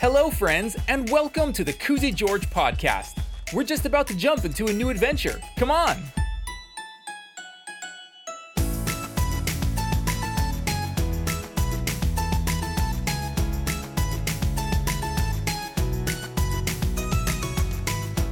Hello, 0.00 0.30
friends, 0.30 0.76
and 0.86 1.10
welcome 1.10 1.52
to 1.52 1.64
the 1.64 1.72
Koozy 1.72 2.12
George 2.12 2.48
podcast. 2.50 3.20
We're 3.52 3.64
just 3.64 3.84
about 3.84 4.06
to 4.06 4.16
jump 4.16 4.44
into 4.44 4.66
a 4.66 4.72
new 4.72 4.90
adventure. 4.90 5.40
Come 5.56 5.72
on! 5.72 5.96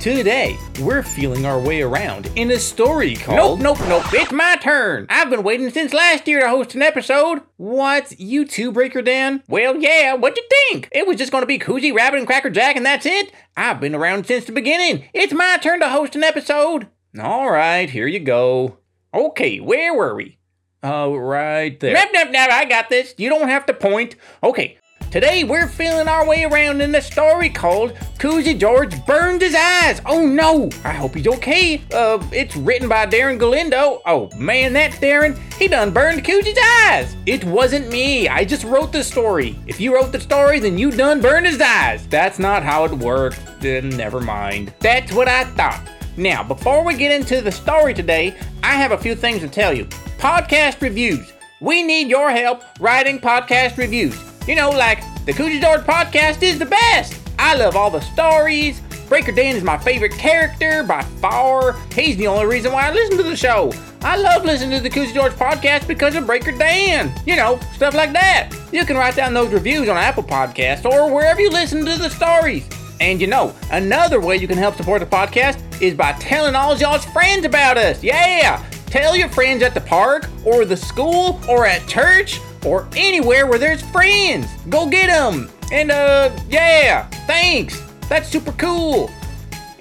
Today, 0.06 0.56
we're 0.82 1.02
feeling 1.02 1.46
our 1.46 1.58
way 1.58 1.82
around 1.82 2.30
in 2.36 2.52
a 2.52 2.60
story 2.60 3.16
called. 3.16 3.58
Nope, 3.58 3.76
nope, 3.80 3.88
nope. 3.88 4.04
It's 4.14 4.30
my 4.30 4.54
turn. 4.54 5.06
I've 5.10 5.30
been 5.30 5.42
waiting 5.42 5.68
since 5.70 5.92
last 5.92 6.28
year 6.28 6.42
to 6.42 6.48
host 6.48 6.76
an 6.76 6.82
episode. 6.82 7.42
What? 7.56 8.14
You 8.16 8.44
too, 8.44 8.70
Breaker 8.70 9.02
Dan? 9.02 9.42
Well, 9.48 9.74
yeah, 9.74 10.14
what'd 10.14 10.36
you 10.36 10.48
think? 10.70 10.90
It 10.92 11.08
was 11.08 11.16
just 11.16 11.32
gonna 11.32 11.44
be 11.44 11.58
Koozy, 11.58 11.92
Rabbit, 11.92 12.18
and 12.18 12.26
Cracker 12.28 12.50
Jack, 12.50 12.76
and 12.76 12.86
that's 12.86 13.04
it? 13.04 13.32
I've 13.56 13.80
been 13.80 13.96
around 13.96 14.28
since 14.28 14.44
the 14.44 14.52
beginning. 14.52 15.08
It's 15.12 15.32
my 15.32 15.58
turn 15.60 15.80
to 15.80 15.88
host 15.88 16.14
an 16.14 16.22
episode. 16.22 16.86
Alright, 17.18 17.90
here 17.90 18.06
you 18.06 18.20
go. 18.20 18.78
Okay, 19.12 19.58
where 19.58 19.92
were 19.92 20.14
we? 20.14 20.38
Oh, 20.84 21.16
right 21.16 21.80
there. 21.80 21.94
Nap, 21.94 22.10
nap, 22.12 22.30
nap, 22.30 22.50
I 22.52 22.64
got 22.66 22.90
this. 22.90 23.12
You 23.18 23.28
don't 23.28 23.48
have 23.48 23.66
to 23.66 23.74
point. 23.74 24.14
Okay, 24.40 24.78
Today 25.16 25.44
we're 25.44 25.66
feeling 25.66 26.08
our 26.08 26.26
way 26.26 26.44
around 26.44 26.82
in 26.82 26.94
a 26.94 27.00
story 27.00 27.48
called 27.48 27.94
Koozy 28.18 28.52
George 28.52 29.02
Burned 29.06 29.40
His 29.40 29.54
Eyes. 29.54 30.02
Oh 30.04 30.26
no, 30.26 30.68
I 30.84 30.92
hope 30.92 31.14
he's 31.14 31.26
okay. 31.26 31.80
Uh, 31.90 32.22
it's 32.32 32.54
written 32.54 32.86
by 32.86 33.06
Darren 33.06 33.38
Galindo. 33.38 34.02
Oh 34.04 34.28
man, 34.36 34.74
that's 34.74 34.98
Darren. 34.98 35.38
He 35.54 35.68
done 35.68 35.90
burned 35.90 36.22
Koozy's 36.22 36.58
eyes. 36.84 37.16
It 37.24 37.42
wasn't 37.44 37.88
me. 37.88 38.28
I 38.28 38.44
just 38.44 38.64
wrote 38.64 38.92
the 38.92 39.02
story. 39.02 39.58
If 39.66 39.80
you 39.80 39.94
wrote 39.94 40.12
the 40.12 40.20
story, 40.20 40.58
then 40.60 40.76
you 40.76 40.90
done 40.90 41.22
burned 41.22 41.46
his 41.46 41.62
eyes. 41.62 42.06
That's 42.08 42.38
not 42.38 42.62
how 42.62 42.84
it 42.84 42.92
worked. 42.92 43.40
Then 43.62 43.88
never 43.88 44.20
mind. 44.20 44.74
That's 44.80 45.14
what 45.14 45.28
I 45.28 45.44
thought. 45.44 45.80
Now, 46.18 46.42
before 46.42 46.84
we 46.84 46.94
get 46.94 47.10
into 47.10 47.40
the 47.40 47.52
story 47.52 47.94
today, 47.94 48.36
I 48.62 48.74
have 48.74 48.92
a 48.92 48.98
few 48.98 49.14
things 49.14 49.40
to 49.40 49.48
tell 49.48 49.72
you. 49.72 49.86
Podcast 50.18 50.82
reviews. 50.82 51.32
We 51.62 51.82
need 51.82 52.10
your 52.10 52.30
help 52.30 52.64
writing 52.80 53.18
podcast 53.18 53.78
reviews. 53.78 54.35
You 54.46 54.54
know, 54.54 54.70
like 54.70 55.02
the 55.24 55.32
Koozy 55.32 55.60
George 55.60 55.80
podcast 55.80 56.40
is 56.42 56.58
the 56.58 56.66
best. 56.66 57.18
I 57.36 57.56
love 57.56 57.74
all 57.74 57.90
the 57.90 58.00
stories. 58.00 58.80
Breaker 59.08 59.32
Dan 59.32 59.56
is 59.56 59.64
my 59.64 59.76
favorite 59.76 60.12
character 60.12 60.84
by 60.84 61.02
far. 61.02 61.76
He's 61.92 62.16
the 62.16 62.28
only 62.28 62.46
reason 62.46 62.72
why 62.72 62.88
I 62.88 62.92
listen 62.92 63.16
to 63.16 63.24
the 63.24 63.34
show. 63.34 63.72
I 64.02 64.16
love 64.16 64.44
listening 64.44 64.76
to 64.76 64.82
the 64.82 64.90
Koozy 64.90 65.12
George 65.12 65.32
podcast 65.32 65.88
because 65.88 66.14
of 66.14 66.26
Breaker 66.26 66.52
Dan. 66.52 67.12
You 67.26 67.34
know, 67.34 67.58
stuff 67.74 67.94
like 67.94 68.12
that. 68.12 68.52
You 68.72 68.84
can 68.84 68.96
write 68.96 69.16
down 69.16 69.34
those 69.34 69.52
reviews 69.52 69.88
on 69.88 69.96
Apple 69.96 70.22
Podcasts 70.22 70.84
or 70.84 71.12
wherever 71.12 71.40
you 71.40 71.50
listen 71.50 71.84
to 71.84 71.98
the 71.98 72.08
stories. 72.08 72.68
And 73.00 73.20
you 73.20 73.26
know, 73.26 73.52
another 73.72 74.20
way 74.20 74.36
you 74.36 74.46
can 74.46 74.58
help 74.58 74.76
support 74.76 75.00
the 75.00 75.06
podcast 75.06 75.60
is 75.82 75.94
by 75.94 76.12
telling 76.14 76.54
all 76.54 76.76
y'all's 76.76 77.04
friends 77.06 77.44
about 77.44 77.78
us. 77.78 78.02
Yeah! 78.02 78.64
Tell 78.86 79.16
your 79.16 79.28
friends 79.28 79.64
at 79.64 79.74
the 79.74 79.80
park 79.80 80.28
or 80.44 80.64
the 80.64 80.76
school 80.76 81.40
or 81.48 81.66
at 81.66 81.86
church 81.88 82.38
or 82.66 82.88
anywhere 82.96 83.46
where 83.46 83.58
there's 83.58 83.80
friends. 83.80 84.46
Go 84.68 84.86
get 84.86 85.06
them. 85.06 85.48
And 85.72 85.90
uh, 85.90 86.36
yeah, 86.48 87.08
thanks. 87.26 87.80
That's 88.08 88.28
super 88.28 88.52
cool. 88.52 89.10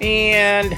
And 0.00 0.74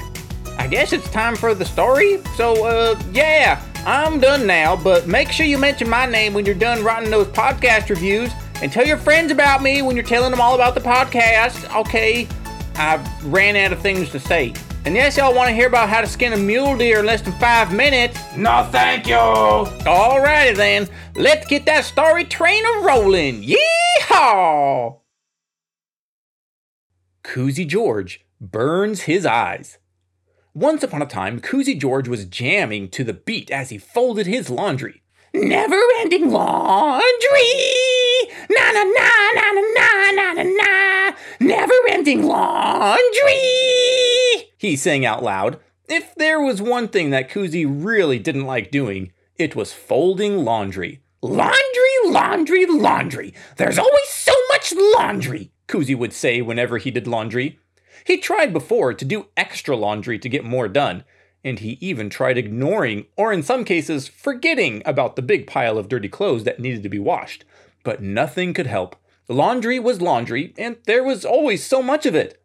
I 0.57 0.67
guess 0.67 0.91
it's 0.91 1.09
time 1.09 1.35
for 1.35 1.53
the 1.53 1.65
story. 1.65 2.21
So 2.35 2.65
uh, 2.65 3.01
yeah, 3.13 3.63
I'm 3.85 4.19
done 4.19 4.45
now. 4.45 4.75
But 4.75 5.07
make 5.07 5.31
sure 5.31 5.45
you 5.45 5.57
mention 5.57 5.89
my 5.89 6.05
name 6.05 6.33
when 6.33 6.45
you're 6.45 6.55
done 6.55 6.83
writing 6.83 7.09
those 7.09 7.27
podcast 7.27 7.89
reviews, 7.89 8.31
and 8.61 8.71
tell 8.71 8.85
your 8.85 8.97
friends 8.97 9.31
about 9.31 9.63
me 9.63 9.81
when 9.81 9.95
you're 9.95 10.05
telling 10.05 10.31
them 10.31 10.41
all 10.41 10.55
about 10.55 10.75
the 10.75 10.81
podcast. 10.81 11.73
Okay, 11.79 12.27
I 12.75 12.97
ran 13.23 13.55
out 13.55 13.71
of 13.71 13.81
things 13.81 14.09
to 14.11 14.19
say. 14.19 14.53
And 14.85 14.95
yes, 14.95 15.17
y'all 15.17 15.35
want 15.35 15.49
to 15.49 15.53
hear 15.53 15.67
about 15.67 15.89
how 15.89 15.99
to 15.99 16.07
skin 16.07 16.31
a 16.31 16.37
mule 16.37 16.77
deer 16.77 16.99
in 16.99 17.05
less 17.05 17.21
than 17.21 17.33
five 17.33 17.73
minutes? 17.73 18.17
No, 18.37 18.67
thank 18.71 19.07
you. 19.07 19.13
Alrighty 19.13 20.55
then, 20.55 20.87
let's 21.15 21.45
get 21.47 21.65
that 21.65 21.83
story 21.83 22.23
train 22.23 22.63
a 22.65 22.81
rolling. 22.81 23.43
Yeehaw! 23.43 24.99
Koozy 27.23 27.65
George 27.65 28.25
burns 28.39 29.01
his 29.01 29.25
eyes. 29.25 29.79
Once 30.53 30.81
upon 30.81 31.01
a 31.01 31.05
time, 31.05 31.39
Koozy 31.41 31.75
George 31.75 32.07
was 32.07 32.25
jamming 32.25 32.89
to 32.89 33.03
the 33.03 33.13
beat 33.13 33.51
as 33.51 33.69
he 33.69 33.77
folded 33.77 34.27
his 34.27 34.49
laundry. 34.49 35.03
Never 35.33 35.79
ending 35.99 36.31
laundry! 36.31 37.03
Na 38.49 38.71
na 38.71 38.83
na 38.83 39.31
na 39.35 39.51
na 39.51 40.11
na 40.11 40.33
na 40.33 40.43
na! 40.43 41.11
Never 41.39 41.73
ending 41.89 42.23
laundry! 42.23 43.37
he 44.57 44.75
sang 44.75 45.05
out 45.05 45.23
loud. 45.23 45.59
If 45.87 46.15
there 46.15 46.41
was 46.41 46.61
one 46.61 46.87
thing 46.87 47.11
that 47.11 47.29
Koozy 47.29 47.65
really 47.65 48.19
didn't 48.19 48.45
like 48.45 48.71
doing, 48.71 49.11
it 49.37 49.55
was 49.55 49.71
folding 49.71 50.43
laundry. 50.43 50.99
Laundry, 51.21 51.95
laundry, 52.05 52.65
laundry. 52.65 53.33
There's 53.57 53.79
always 53.79 54.09
so 54.09 54.33
much 54.49 54.73
laundry, 54.75 55.51
Koozy 55.67 55.95
would 55.95 56.13
say 56.13 56.41
whenever 56.41 56.77
he 56.77 56.91
did 56.91 57.07
laundry. 57.07 57.59
He 58.03 58.17
tried 58.17 58.51
before 58.51 58.93
to 58.93 59.05
do 59.05 59.27
extra 59.37 59.75
laundry 59.75 60.17
to 60.19 60.29
get 60.29 60.43
more 60.43 60.67
done, 60.67 61.03
and 61.43 61.59
he 61.59 61.77
even 61.81 62.09
tried 62.09 62.37
ignoring, 62.37 63.05
or 63.15 63.31
in 63.31 63.43
some 63.43 63.63
cases, 63.63 64.07
forgetting 64.07 64.81
about 64.85 65.15
the 65.15 65.21
big 65.21 65.47
pile 65.47 65.77
of 65.77 65.89
dirty 65.89 66.09
clothes 66.09 66.43
that 66.43 66.59
needed 66.59 66.83
to 66.83 66.89
be 66.89 66.99
washed. 66.99 67.45
But 67.83 68.01
nothing 68.01 68.53
could 68.53 68.67
help. 68.67 68.95
Laundry 69.27 69.79
was 69.79 70.01
laundry, 70.01 70.53
and 70.57 70.77
there 70.85 71.03
was 71.03 71.23
always 71.23 71.63
so 71.63 71.81
much 71.81 72.05
of 72.05 72.15
it. 72.15 72.41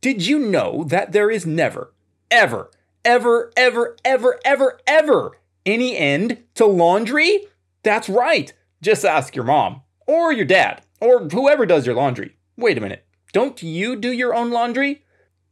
Did 0.00 0.26
you 0.26 0.38
know 0.38 0.84
that 0.88 1.12
there 1.12 1.30
is 1.30 1.46
never, 1.46 1.92
ever, 2.30 2.70
ever, 3.04 3.52
ever, 3.56 3.96
ever, 4.04 4.40
ever, 4.44 4.80
ever 4.86 5.38
any 5.64 5.96
end 5.96 6.42
to 6.54 6.66
laundry? 6.66 7.46
That's 7.82 8.08
right. 8.08 8.52
Just 8.80 9.04
ask 9.04 9.36
your 9.36 9.44
mom, 9.44 9.82
or 10.06 10.32
your 10.32 10.44
dad, 10.44 10.82
or 11.00 11.28
whoever 11.28 11.66
does 11.66 11.86
your 11.86 11.94
laundry. 11.94 12.36
Wait 12.56 12.78
a 12.78 12.80
minute. 12.80 13.06
Don't 13.32 13.62
you 13.62 13.94
do 13.96 14.10
your 14.10 14.34
own 14.34 14.50
laundry? 14.50 15.01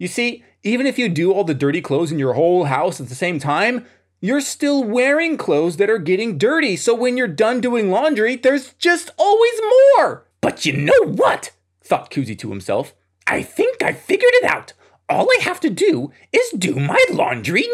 You 0.00 0.08
see, 0.08 0.42
even 0.62 0.86
if 0.86 0.98
you 0.98 1.10
do 1.10 1.30
all 1.30 1.44
the 1.44 1.52
dirty 1.52 1.82
clothes 1.82 2.10
in 2.10 2.18
your 2.18 2.32
whole 2.32 2.64
house 2.64 3.02
at 3.02 3.10
the 3.10 3.14
same 3.14 3.38
time, 3.38 3.84
you're 4.18 4.40
still 4.40 4.82
wearing 4.82 5.36
clothes 5.36 5.76
that 5.76 5.90
are 5.90 5.98
getting 5.98 6.38
dirty. 6.38 6.74
So 6.74 6.94
when 6.94 7.18
you're 7.18 7.28
done 7.28 7.60
doing 7.60 7.90
laundry, 7.90 8.36
there's 8.36 8.72
just 8.74 9.10
always 9.18 9.60
more. 9.98 10.26
But 10.40 10.64
you 10.64 10.72
know 10.72 11.04
what? 11.04 11.52
thought 11.84 12.10
Koozy 12.10 12.34
to 12.38 12.48
himself. 12.48 12.94
I 13.26 13.42
think 13.42 13.82
I 13.82 13.92
figured 13.92 14.32
it 14.34 14.44
out. 14.44 14.72
All 15.06 15.28
I 15.38 15.42
have 15.42 15.60
to 15.60 15.70
do 15.70 16.12
is 16.32 16.48
do 16.56 16.76
my 16.76 17.04
laundry 17.10 17.68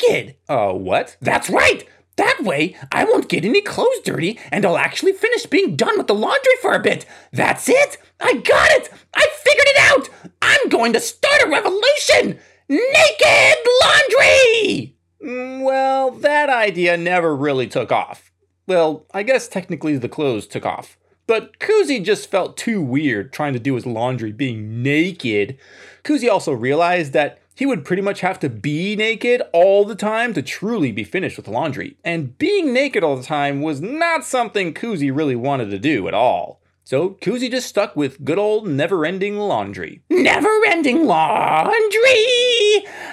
naked. 0.00 0.36
Uh, 0.50 0.72
what? 0.72 1.16
That's 1.22 1.48
right. 1.48 1.88
That 2.20 2.42
way, 2.42 2.76
I 2.92 3.04
won't 3.04 3.30
get 3.30 3.46
any 3.46 3.62
clothes 3.62 4.00
dirty 4.04 4.38
and 4.52 4.66
I'll 4.66 4.76
actually 4.76 5.12
finish 5.14 5.46
being 5.46 5.74
done 5.74 5.96
with 5.96 6.06
the 6.06 6.14
laundry 6.14 6.52
for 6.60 6.74
a 6.74 6.78
bit. 6.78 7.06
That's 7.32 7.66
it. 7.66 7.96
I 8.20 8.34
got 8.34 8.70
it. 8.72 8.90
I 9.14 9.26
figured 9.42 9.66
it 9.66 9.90
out. 9.90 10.10
I'm 10.42 10.68
going 10.68 10.92
to 10.92 11.00
start 11.00 11.40
a 11.42 11.48
revolution. 11.48 12.38
Naked 12.68 13.58
laundry! 13.82 14.96
Mm, 15.24 15.62
well, 15.64 16.10
that 16.10 16.50
idea 16.50 16.98
never 16.98 17.34
really 17.34 17.66
took 17.66 17.90
off. 17.90 18.30
Well, 18.66 19.06
I 19.14 19.22
guess 19.22 19.48
technically 19.48 19.96
the 19.96 20.10
clothes 20.10 20.46
took 20.46 20.66
off. 20.66 20.98
But 21.26 21.58
Koozy 21.58 22.04
just 22.04 22.30
felt 22.30 22.58
too 22.58 22.82
weird 22.82 23.32
trying 23.32 23.54
to 23.54 23.58
do 23.58 23.76
his 23.76 23.86
laundry 23.86 24.32
being 24.32 24.82
naked. 24.82 25.56
Koozy 26.04 26.28
also 26.28 26.52
realized 26.52 27.14
that 27.14 27.38
he 27.60 27.66
would 27.66 27.84
pretty 27.84 28.00
much 28.00 28.22
have 28.22 28.40
to 28.40 28.48
be 28.48 28.96
naked 28.96 29.42
all 29.52 29.84
the 29.84 29.94
time 29.94 30.32
to 30.32 30.40
truly 30.40 30.90
be 30.90 31.04
finished 31.04 31.36
with 31.36 31.46
laundry. 31.46 31.94
And 32.02 32.38
being 32.38 32.72
naked 32.72 33.04
all 33.04 33.18
the 33.18 33.22
time 33.22 33.60
was 33.60 33.82
not 33.82 34.24
something 34.24 34.72
Koozy 34.72 35.14
really 35.14 35.36
wanted 35.36 35.70
to 35.70 35.78
do 35.78 36.08
at 36.08 36.14
all. 36.14 36.62
So 36.84 37.10
Koozy 37.20 37.50
just 37.50 37.68
stuck 37.68 37.94
with 37.94 38.24
good 38.24 38.38
old 38.38 38.66
never 38.66 39.04
ending 39.04 39.36
laundry. 39.36 40.00
Never 40.08 40.48
ending 40.68 41.04
laundry! 41.04 41.76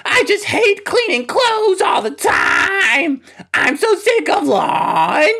I 0.06 0.24
just 0.26 0.46
hate 0.46 0.86
cleaning 0.86 1.26
clothes 1.26 1.82
all 1.82 2.00
the 2.00 2.12
time! 2.12 3.20
I'm 3.52 3.76
so 3.76 3.94
sick 3.96 4.30
of 4.30 4.44
laundry! 4.44 5.36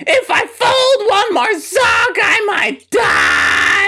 If 0.00 0.30
I 0.30 0.44
fold 0.44 1.08
one 1.08 1.32
more 1.32 1.58
sock, 1.58 2.18
I 2.22 2.44
might 2.46 2.90
die! 2.90 3.79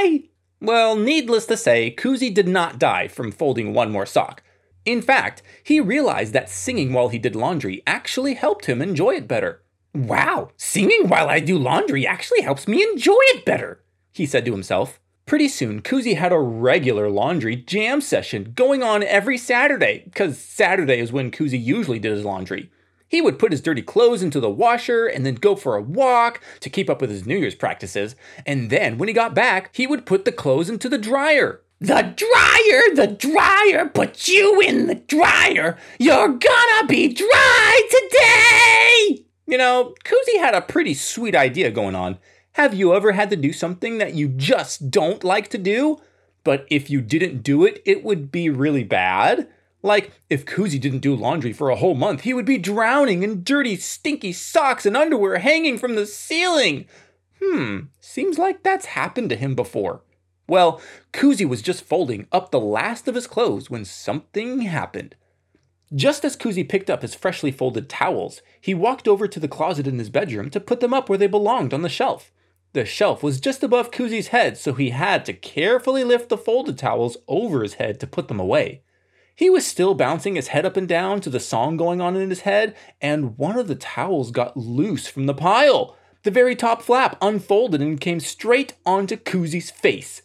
Well, 0.63 0.95
needless 0.95 1.47
to 1.47 1.57
say, 1.57 1.91
Koozy 1.91 2.31
did 2.31 2.47
not 2.47 2.79
die 2.79 3.09
from 3.09 3.33
folding 3.33 3.75
one 3.75 3.91
more 3.91 4.07
sock. 4.07 4.45
In 4.85 5.03
fact, 5.03 5.43
he 5.65 5.81
realized 5.81 6.33
that 6.35 6.49
singing 6.49 6.93
while 6.93 7.09
he 7.09 7.19
did 7.19 7.35
laundry 7.35 7.83
actually 7.85 8.35
helped 8.35 8.67
him 8.67 8.81
enjoy 8.81 9.17
it 9.17 9.27
better. 9.27 9.65
Wow, 9.93 10.51
singing 10.57 11.09
while 11.09 11.29
I 11.29 11.41
do 11.41 11.59
laundry 11.59 12.07
actually 12.07 12.43
helps 12.43 12.69
me 12.69 12.81
enjoy 12.81 13.19
it 13.35 13.45
better, 13.45 13.83
he 14.13 14.25
said 14.25 14.45
to 14.45 14.53
himself. 14.53 15.01
Pretty 15.27 15.49
soon, 15.49 15.83
Koozy 15.83 16.15
had 16.15 16.33
a 16.33 16.39
regular 16.39 17.11
laundry 17.11 17.57
jam 17.57 18.01
session 18.01 18.53
going 18.55 18.85
on 18.85 19.03
every 19.03 19.39
Saturday, 19.39 20.05
because 20.05 20.39
Saturday 20.39 21.01
is 21.01 21.13
when 21.13 21.33
Koozy 21.33 21.59
usually 21.59 21.99
did 21.99 22.13
his 22.13 22.25
laundry. 22.25 22.71
He 23.13 23.21
would 23.21 23.39
put 23.39 23.53
his 23.53 23.61
dirty 23.61 23.83
clothes 23.83 24.23
into 24.23 24.41
the 24.41 24.49
washer 24.49 25.07
and 25.07 25.27
then 25.27 25.35
go 25.35 25.55
for 25.55 25.77
a 25.77 25.83
walk 25.83 26.41
to 26.61 26.71
keep 26.71 26.89
up 26.89 27.03
with 27.03 27.11
his 27.11 27.27
New 27.27 27.37
Year's 27.37 27.55
practices. 27.55 28.17
And 28.47 28.71
then 28.71 28.97
when 28.97 29.07
he 29.07 29.13
got 29.13 29.35
back, 29.35 29.69
he 29.75 29.87
would 29.87 30.07
put 30.07 30.25
the 30.25 30.33
clothes 30.33 30.71
into 30.71 30.89
the 30.89 30.97
dryer. 30.97 31.61
The 31.79 32.15
dryer, 32.17 32.95
the 32.95 33.15
dryer, 33.15 33.91
put 33.91 34.29
you 34.29 34.63
in 34.63 34.87
the 34.87 34.95
dryer. 34.95 35.77
You're 35.99 36.29
gonna 36.29 36.87
be 36.89 37.13
dry 37.13 37.89
today. 37.91 39.27
You 39.47 39.59
know, 39.59 39.95
Koozy 40.05 40.39
had 40.39 40.55
a 40.55 40.63
pretty 40.63 40.95
sweet 40.95 41.37
idea 41.37 41.71
going 41.71 41.95
on. 41.95 42.17
Have 42.53 42.73
you 42.73 42.95
ever 42.95 43.13
had 43.13 43.29
to 43.29 43.37
do 43.37 43.53
something 43.53 43.99
that 43.99 44.15
you 44.15 44.29
just 44.29 44.91
don't 44.91 45.23
like 45.23 45.51
to 45.51 45.59
do? 45.59 46.01
But 46.45 46.67
if 46.71 46.89
you 46.89 47.03
didn't 47.03 47.43
do 47.43 47.67
it, 47.67 47.83
it 47.85 48.05
would 48.05 48.33
be 48.33 48.49
really 48.49 48.85
bad? 48.85 49.49
Like, 49.83 50.13
if 50.31 50.47
Koozy 50.47 50.79
didn't 50.79 51.01
do 51.01 51.15
laundry 51.15 51.53
for 51.53 51.71
a 51.71 51.77
whole 51.77 51.95
month, 51.95 52.21
he 52.21 52.33
would 52.33 52.47
be 52.47 52.59
drowning 52.59 53.23
in 53.23 53.43
dirty, 53.43 53.77
stinky 53.77 54.33
socks 54.33 54.87
and 54.87 54.97
underwear 54.97 55.39
hanging 55.39 55.77
from 55.77 55.97
the 55.97 56.07
ceiling. 56.07 56.87
Hmm, 57.43 57.81
seems 58.01 58.39
like 58.39 58.63
that's 58.63 58.87
happened 58.87 59.31
to 59.31 59.37
him 59.37 59.57
before. 59.57 60.03
Well, 60.47 60.81
Koozy 61.13 61.45
was 61.45 61.63
just 61.63 61.85
folding 61.85 62.29
up 62.31 62.51
the 62.51 62.61
last 62.61 63.09
of 63.09 63.17
his 63.17 63.27
clothes 63.27 63.71
when 63.71 63.85
something 63.85 64.61
happened. 64.61 65.17
Just 65.95 66.25
as 66.25 66.37
Koozy 66.37 66.65
picked 66.65 66.89
up 66.89 67.03
his 67.03 67.15
freshly 67.15 67.51
folded 67.51 67.89
towels, 67.89 68.41
he 68.61 68.75
walked 68.75 69.09
over 69.09 69.27
to 69.27 69.41
the 69.41 69.49
closet 69.49 69.87
in 69.87 69.99
his 69.99 70.11
bedroom 70.11 70.49
to 70.51 70.61
put 70.61 70.81
them 70.81 70.95
up 70.95 71.09
where 71.09 71.19
they 71.19 71.27
belonged 71.27 71.75
on 71.75 71.83
the 71.83 71.89
shelf. 71.89 72.33
The 72.73 72.85
shelf 72.87 73.23
was 73.23 73.41
just 73.41 73.63
above 73.63 73.91
Koozy's 73.91 74.29
head, 74.29 74.57
so 74.57 74.73
he 74.73 74.91
had 74.91 75.25
to 75.27 75.35
carefully 75.35 76.05
lift 76.05 76.29
the 76.29 76.39
folded 76.39 76.79
towels 76.79 77.19
over 77.29 77.63
his 77.63 77.75
head 77.75 78.01
to 78.01 78.07
put 78.07 78.29
them 78.29 78.41
away. 78.41 78.83
He 79.35 79.49
was 79.49 79.67
still 79.67 79.95
bouncing 79.95 80.37
his 80.37 80.49
head 80.49 80.67
up 80.67 80.77
and 80.77 80.87
down 80.87 81.21
to 81.23 81.31
the 81.31 81.41
song 81.41 81.77
going 81.77 82.01
on 82.01 82.17
in 82.17 82.31
his 82.31 82.41
head, 82.43 82.75
and 83.01 83.37
one 83.39 83.59
of 83.59 83.67
the 83.67 83.75
towels 83.75 84.31
got 84.31 84.57
loose 84.57 85.07
from 85.07 85.27
the 85.27 85.35
pile. 85.35 85.97
The 86.23 86.31
very 86.31 86.55
top 86.55 86.83
flap 86.83 87.17
unfolded 87.21 87.81
and 87.81 88.01
came 88.01 88.21
straight 88.21 88.75
onto 88.85 89.17
Koozy's 89.17 89.71
face. 89.71 90.23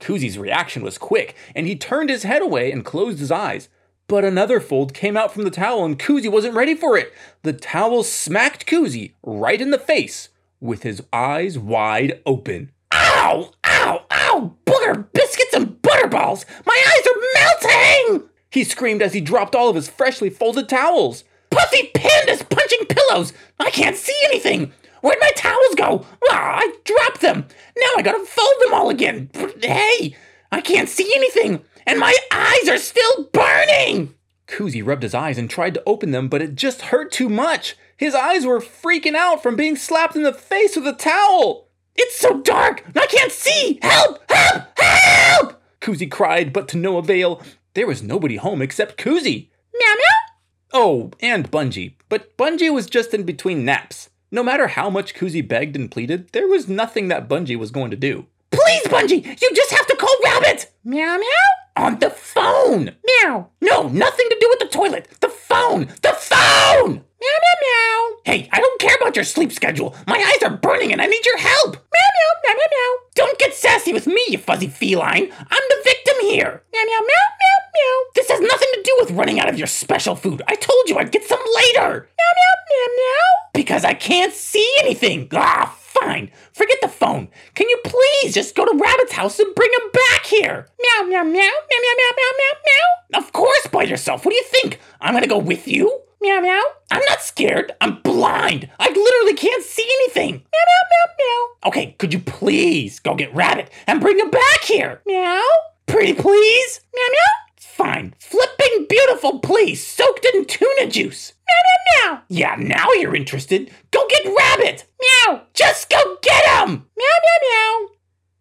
Koozy's 0.00 0.38
reaction 0.38 0.82
was 0.82 0.98
quick, 0.98 1.36
and 1.54 1.66
he 1.66 1.76
turned 1.76 2.10
his 2.10 2.24
head 2.24 2.42
away 2.42 2.72
and 2.72 2.84
closed 2.84 3.18
his 3.18 3.30
eyes. 3.30 3.68
But 4.08 4.24
another 4.24 4.60
fold 4.60 4.94
came 4.94 5.16
out 5.16 5.32
from 5.32 5.44
the 5.44 5.50
towel, 5.50 5.84
and 5.84 5.98
Koozy 5.98 6.28
wasn't 6.28 6.54
ready 6.54 6.74
for 6.74 6.96
it. 6.96 7.12
The 7.42 7.52
towel 7.52 8.02
smacked 8.02 8.66
Koozy 8.66 9.14
right 9.22 9.60
in 9.60 9.70
the 9.70 9.78
face 9.78 10.30
with 10.60 10.82
his 10.82 11.02
eyes 11.12 11.58
wide 11.58 12.20
open. 12.24 12.72
Ow! 12.92 13.52
Ow! 13.64 14.06
Ow! 14.10 14.54
Booger 14.64 15.12
biscuits 15.12 15.54
and 15.54 15.80
butterballs! 15.82 16.44
My 16.64 16.82
eyes 16.88 17.06
are 17.06 17.20
melting! 17.34 18.28
He 18.56 18.64
screamed 18.64 19.02
as 19.02 19.12
he 19.12 19.20
dropped 19.20 19.54
all 19.54 19.68
of 19.68 19.76
his 19.76 19.86
freshly 19.86 20.30
folded 20.30 20.66
towels. 20.66 21.24
Puffy 21.50 21.90
pandas 21.94 22.48
punching 22.48 22.86
pillows! 22.86 23.34
I 23.60 23.68
can't 23.68 23.96
see 23.96 24.18
anything! 24.24 24.72
Where'd 25.02 25.18
my 25.20 25.30
towels 25.36 25.74
go? 25.74 26.06
Ah, 26.30 26.60
I 26.60 26.72
dropped 26.84 27.20
them! 27.20 27.44
Now 27.76 27.90
I 27.98 28.02
gotta 28.02 28.24
fold 28.24 28.54
them 28.60 28.72
all 28.72 28.88
again! 28.88 29.28
Hey! 29.62 30.16
I 30.50 30.62
can't 30.62 30.88
see 30.88 31.12
anything! 31.14 31.64
And 31.86 32.00
my 32.00 32.16
eyes 32.32 32.66
are 32.70 32.78
still 32.78 33.24
burning! 33.30 34.14
Koozy 34.46 34.80
rubbed 34.80 35.02
his 35.02 35.12
eyes 35.12 35.36
and 35.36 35.50
tried 35.50 35.74
to 35.74 35.82
open 35.84 36.12
them, 36.12 36.28
but 36.28 36.40
it 36.40 36.54
just 36.54 36.80
hurt 36.80 37.12
too 37.12 37.28
much. 37.28 37.76
His 37.98 38.14
eyes 38.14 38.46
were 38.46 38.60
freaking 38.60 39.16
out 39.16 39.42
from 39.42 39.56
being 39.56 39.76
slapped 39.76 40.16
in 40.16 40.22
the 40.22 40.32
face 40.32 40.76
with 40.76 40.86
a 40.86 40.94
towel. 40.94 41.68
It's 41.94 42.16
so 42.16 42.40
dark! 42.40 42.84
I 42.96 43.04
can't 43.04 43.32
see! 43.32 43.78
Help! 43.82 44.22
Help! 44.30 44.78
Help! 44.78 45.62
Koozy 45.82 46.06
cried, 46.06 46.54
but 46.54 46.68
to 46.68 46.78
no 46.78 46.96
avail. 46.96 47.42
There 47.76 47.86
was 47.86 48.02
nobody 48.02 48.36
home 48.36 48.62
except 48.62 48.96
Koozy. 48.96 49.50
Meow 49.74 49.94
meow! 49.96 50.32
Oh, 50.72 51.10
and 51.20 51.50
Bungie. 51.50 51.92
But 52.08 52.34
Bungie 52.38 52.72
was 52.72 52.86
just 52.86 53.12
in 53.12 53.24
between 53.24 53.66
naps. 53.66 54.08
No 54.30 54.42
matter 54.42 54.68
how 54.68 54.88
much 54.88 55.12
Koozy 55.14 55.46
begged 55.46 55.76
and 55.76 55.90
pleaded, 55.90 56.30
there 56.32 56.48
was 56.48 56.70
nothing 56.70 57.08
that 57.08 57.28
Bungie 57.28 57.58
was 57.58 57.70
going 57.70 57.90
to 57.90 57.96
do. 57.98 58.24
Please, 58.50 58.84
Bungie, 58.84 59.26
you 59.42 59.50
just 59.54 59.72
have 59.72 59.86
to 59.88 59.96
call 59.96 60.16
Rabbit! 60.24 60.72
Meow 60.84 61.18
meow? 61.18 61.65
On 61.76 61.98
the 61.98 62.08
phone! 62.08 62.96
Meow. 63.04 63.50
No, 63.60 63.88
nothing 63.88 64.26
to 64.30 64.38
do 64.40 64.48
with 64.48 64.60
the 64.60 64.68
toilet! 64.68 65.08
The 65.20 65.28
phone! 65.28 65.88
The 66.00 66.14
phone! 66.14 67.04
Meow 67.20 67.38
meow 67.42 67.56
meow. 67.62 68.16
Hey, 68.24 68.48
I 68.50 68.60
don't 68.60 68.80
care 68.80 68.96
about 69.00 69.14
your 69.14 69.24
sleep 69.24 69.52
schedule. 69.52 69.94
My 70.06 70.16
eyes 70.16 70.42
are 70.42 70.56
burning 70.56 70.92
and 70.92 71.02
I 71.02 71.06
need 71.06 71.24
your 71.26 71.38
help. 71.38 71.72
Meow 71.74 72.10
meow 72.16 72.32
meow 72.44 72.54
meow 72.54 72.66
meow. 72.70 72.96
Don't 73.14 73.38
get 73.38 73.54
sassy 73.54 73.92
with 73.92 74.06
me, 74.06 74.22
you 74.28 74.38
fuzzy 74.38 74.68
feline. 74.68 75.30
I'm 75.30 75.62
the 75.68 75.80
victim 75.84 76.14
here. 76.22 76.62
Meow 76.72 76.82
meow 76.82 77.00
meow 77.00 77.26
meow 77.40 77.58
meow. 77.74 78.04
This 78.14 78.30
has 78.30 78.40
nothing 78.40 78.68
to 78.74 78.82
do 78.82 78.96
with 79.00 79.10
running 79.10 79.38
out 79.38 79.48
of 79.48 79.58
your 79.58 79.66
special 79.66 80.16
food. 80.16 80.42
I 80.48 80.54
told 80.54 80.88
you 80.88 80.96
I'd 80.98 81.12
get 81.12 81.24
some 81.24 81.40
later. 81.56 82.08
Meow 82.18 82.32
meow 82.36 82.56
meow 82.70 82.94
meow. 82.96 83.50
Because 83.52 83.84
I 83.84 83.94
can't 83.94 84.32
see 84.32 84.76
anything. 84.80 85.28
Ah, 85.32 85.76
fine. 86.00 86.30
Forget 86.52 86.78
the 86.82 86.88
phone. 86.88 87.28
Can 87.54 87.68
you 87.68 87.78
please 87.84 88.34
just 88.34 88.54
go 88.54 88.64
to 88.64 88.78
Rabbit's 88.78 89.12
house 89.12 89.38
and 89.38 89.54
bring 89.54 89.70
him 89.70 89.90
back 89.92 90.26
here? 90.26 90.66
Meow 90.80 91.06
meow 91.08 91.22
meow 91.22 91.32
meow 91.32 91.32
meow 91.32 91.94
meow 91.96 92.12
meow 92.16 92.32
meow 92.38 92.54
meow. 92.66 93.18
Of 93.18 93.32
course, 93.32 93.66
by 93.72 93.84
yourself. 93.84 94.24
What 94.24 94.32
do 94.32 94.36
you 94.36 94.44
think? 94.44 94.80
I'm 95.00 95.14
gonna 95.14 95.26
go 95.26 95.38
with 95.38 95.68
you? 95.68 96.00
Meow 96.20 96.40
meow. 96.40 96.62
I'm 96.90 97.02
not 97.08 97.20
scared. 97.20 97.72
I'm 97.80 98.00
blind. 98.02 98.70
I 98.78 98.88
literally 98.88 99.34
can't 99.34 99.64
see 99.64 99.84
anything. 100.00 100.32
Meow 100.32 100.64
meow 100.66 100.84
meow 100.90 101.14
meow. 101.18 101.68
Okay, 101.68 101.94
could 101.98 102.12
you 102.12 102.20
please 102.20 102.98
go 103.00 103.14
get 103.14 103.34
Rabbit 103.34 103.70
and 103.86 104.00
bring 104.00 104.18
him 104.18 104.30
back 104.30 104.64
here? 104.64 105.02
Meow. 105.06 105.42
Pretty 105.86 106.14
please? 106.14 106.80
Meow 106.94 107.02
meow. 107.10 107.45
Fine. 107.76 108.14
Flipping 108.18 108.86
beautiful, 108.88 109.38
please. 109.40 109.86
Soaked 109.86 110.26
in 110.32 110.46
tuna 110.46 110.86
juice. 110.88 111.34
Meow 111.46 112.06
meow 112.06 112.14
meow. 112.14 112.22
Yeah, 112.28 112.56
now 112.58 112.90
you're 112.92 113.14
interested. 113.14 113.70
Go 113.90 114.06
get 114.08 114.24
Rabbit. 114.34 114.86
Meow. 114.98 115.42
Just 115.52 115.90
go 115.90 116.16
get 116.22 116.42
him. 116.46 116.70
Meow 116.70 117.16
meow 117.22 117.50
meow. 117.50 117.88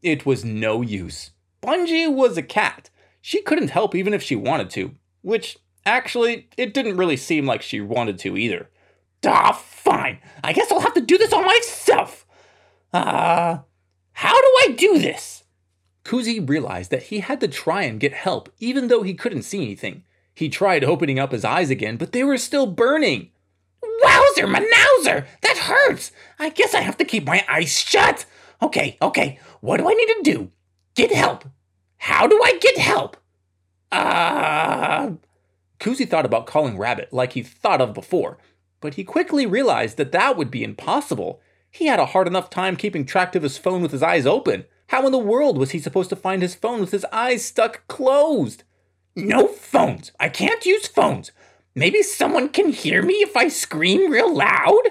It 0.02 0.26
was 0.26 0.46
no 0.46 0.82
use. 0.82 1.32
Bungie 1.62 2.10
was 2.10 2.38
a 2.38 2.42
cat. 2.42 2.90
She 3.20 3.42
couldn't 3.42 3.72
help 3.72 3.94
even 3.94 4.14
if 4.14 4.24
she 4.24 4.38
wanted 4.38 4.70
to, 4.70 4.94
which 5.22 5.58
actually, 5.86 6.48
it 6.56 6.74
didn't 6.74 6.96
really 6.96 7.18
seem 7.18 7.46
like 7.46 7.62
she 7.62 7.82
wanted 7.82 8.18
to 8.20 8.38
either. 8.38 8.70
Ah, 9.26 9.52
fine. 9.52 10.20
I 10.46 10.54
guess 10.54 10.72
I'll 10.72 10.80
have 10.80 10.94
to 10.94 11.02
do 11.02 11.18
this 11.18 11.34
on 11.34 11.44
myself. 11.44 12.26
Uh, 12.94 13.58
how 14.14 14.34
do 14.34 14.48
I 14.62 14.76
do 14.78 14.98
this? 14.98 15.44
Koozy 16.06 16.40
realized 16.40 16.92
that 16.92 17.04
he 17.04 17.20
had 17.20 17.42
to 17.42 17.48
try 17.48 17.84
and 17.84 18.00
get 18.00 18.14
help 18.14 18.50
even 18.60 18.88
though 18.88 19.02
he 19.02 19.16
couldn't 19.16 19.42
see 19.42 19.64
anything. 19.64 20.04
He 20.36 20.50
tried 20.50 20.84
opening 20.84 21.18
up 21.18 21.32
his 21.32 21.44
eyes 21.44 21.70
again, 21.70 21.98
but 21.98 22.12
they 22.12 22.24
were 22.24 22.38
still 22.38 22.68
burning. 22.68 23.32
Wowzer, 23.82 24.48
manowzer! 24.48 25.26
That 25.42 25.58
hurts! 25.58 26.12
I 26.38 26.50
guess 26.50 26.76
I 26.76 26.82
have 26.82 26.98
to 26.98 27.06
keep 27.06 27.26
my 27.26 27.44
eyes 27.50 27.80
shut. 27.80 28.26
Okay, 28.62 28.98
okay, 29.02 29.40
what 29.62 29.78
do 29.78 29.90
I 29.90 29.94
need 29.94 30.06
to 30.06 30.22
do? 30.24 30.52
Get 30.94 31.12
help. 31.12 31.46
How 31.98 32.28
do 32.28 32.40
I 32.44 32.60
get 32.60 32.78
help? 32.78 33.18
Uh. 33.92 35.14
Koozy 35.80 36.06
thought 36.06 36.26
about 36.26 36.46
calling 36.46 36.78
Rabbit 36.78 37.12
like 37.12 37.34
he 37.34 37.42
thought 37.42 37.82
of 37.82 37.94
before, 37.94 38.38
but 38.80 38.94
he 38.94 39.04
quickly 39.04 39.46
realized 39.46 39.98
that 39.98 40.12
that 40.12 40.38
would 40.38 40.52
be 40.52 40.64
impossible. 40.64 41.42
He 41.72 41.88
had 41.88 42.00
a 42.00 42.08
hard 42.08 42.28
enough 42.28 42.50
time 42.50 42.76
keeping 42.76 43.06
track 43.06 43.36
of 43.36 43.44
his 43.44 43.58
phone 43.58 43.82
with 43.82 43.92
his 43.92 44.04
eyes 44.04 44.26
open. 44.26 44.66
How 44.88 45.06
in 45.06 45.12
the 45.12 45.18
world 45.18 45.58
was 45.58 45.72
he 45.72 45.80
supposed 45.80 46.10
to 46.10 46.16
find 46.16 46.42
his 46.42 46.56
phone 46.56 46.80
with 46.80 46.92
his 46.92 47.06
eyes 47.12 47.44
stuck 47.44 47.88
closed? 47.88 48.64
No 49.16 49.48
phones. 49.48 50.12
I 50.20 50.30
can't 50.30 50.66
use 50.66 50.88
phones. 50.88 51.32
Maybe 51.74 52.02
someone 52.04 52.50
can 52.50 52.72
hear 52.72 53.02
me 53.02 53.16
if 53.16 53.36
I 53.36 53.48
scream 53.48 54.12
real 54.12 54.34
loud? 54.34 54.84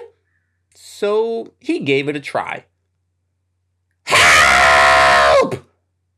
So 0.73 1.53
he 1.59 1.79
gave 1.79 2.09
it 2.09 2.15
a 2.15 2.19
try. 2.19 2.65
Help! 4.05 5.65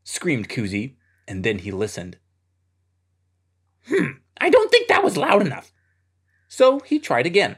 screamed 0.04 0.48
Koozy, 0.48 0.96
and 1.26 1.44
then 1.44 1.58
he 1.58 1.70
listened. 1.70 2.18
Hmm, 3.86 4.18
I 4.40 4.50
don't 4.50 4.70
think 4.70 4.88
that 4.88 5.04
was 5.04 5.16
loud 5.16 5.40
enough. 5.40 5.72
So 6.48 6.80
he 6.80 6.98
tried 6.98 7.26
again. 7.26 7.56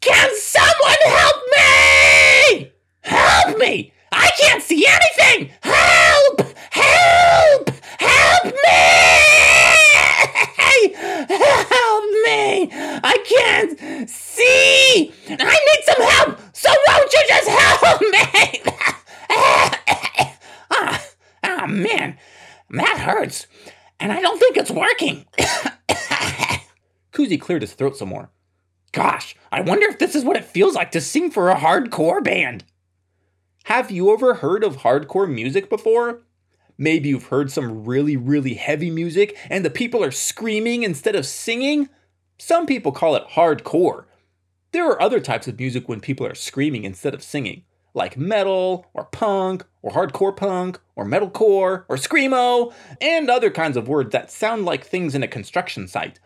Can 0.00 0.30
someone 0.36 0.96
help 1.04 1.42
me? 1.56 2.72
Help 3.00 3.58
me! 3.58 3.92
I 4.36 4.42
can't 4.42 4.62
see 4.62 4.86
anything! 4.86 5.50
Help! 5.62 6.42
Help! 6.70 7.70
Help 7.98 8.44
me! 8.44 8.80
Help 11.28 12.04
me! 12.26 12.68
I 13.02 13.16
can't 13.24 14.10
see! 14.10 15.10
I 15.30 15.58
need 15.66 15.84
some 15.84 16.02
help! 16.02 16.38
So 16.52 16.68
won't 16.86 17.12
you 17.14 17.24
just 17.26 17.48
help 17.48 18.00
me? 18.02 18.62
ah, 20.70 21.02
ah, 21.42 21.66
man, 21.66 22.18
that 22.68 22.98
hurts. 22.98 23.46
And 23.98 24.12
I 24.12 24.20
don't 24.20 24.38
think 24.38 24.58
it's 24.58 24.70
working. 24.70 25.24
Koozy 27.12 27.40
cleared 27.40 27.62
his 27.62 27.72
throat 27.72 27.96
some 27.96 28.10
more. 28.10 28.28
Gosh, 28.92 29.34
I 29.50 29.62
wonder 29.62 29.86
if 29.86 29.98
this 29.98 30.14
is 30.14 30.24
what 30.24 30.36
it 30.36 30.44
feels 30.44 30.74
like 30.74 30.90
to 30.90 31.00
sing 31.00 31.30
for 31.30 31.48
a 31.48 31.56
hardcore 31.56 32.22
band. 32.22 32.64
Have 33.76 33.90
you 33.90 34.10
ever 34.10 34.32
heard 34.32 34.64
of 34.64 34.78
hardcore 34.78 35.30
music 35.30 35.68
before? 35.68 36.22
Maybe 36.78 37.10
you've 37.10 37.26
heard 37.26 37.50
some 37.50 37.84
really, 37.84 38.16
really 38.16 38.54
heavy 38.54 38.90
music 38.90 39.36
and 39.50 39.62
the 39.62 39.68
people 39.68 40.02
are 40.02 40.10
screaming 40.10 40.82
instead 40.82 41.14
of 41.14 41.26
singing? 41.26 41.90
Some 42.38 42.64
people 42.64 42.90
call 42.90 43.16
it 43.16 43.28
hardcore, 43.32 44.06
There 44.72 44.86
are 44.86 45.02
other 45.02 45.20
types 45.20 45.46
of 45.46 45.58
music 45.58 45.90
when 45.90 46.00
people 46.00 46.26
are 46.26 46.34
screaming 46.34 46.84
instead 46.84 47.12
of 47.12 47.22
singing, 47.22 47.64
like 47.92 48.16
metal, 48.16 48.86
or 48.94 49.04
punk, 49.04 49.66
or 49.82 49.92
hardcore 49.92 50.34
punk, 50.34 50.80
or 50.94 51.04
metalcore, 51.04 51.84
or 51.86 51.96
screamo, 51.96 52.72
and 52.98 53.28
other 53.28 53.50
kinds 53.50 53.76
of 53.76 53.88
words 53.88 54.10
that 54.12 54.30
sound 54.30 54.64
like 54.64 54.86
things 54.86 55.14
in 55.14 55.22
a 55.22 55.28
construction 55.28 55.86
site. 55.86 56.18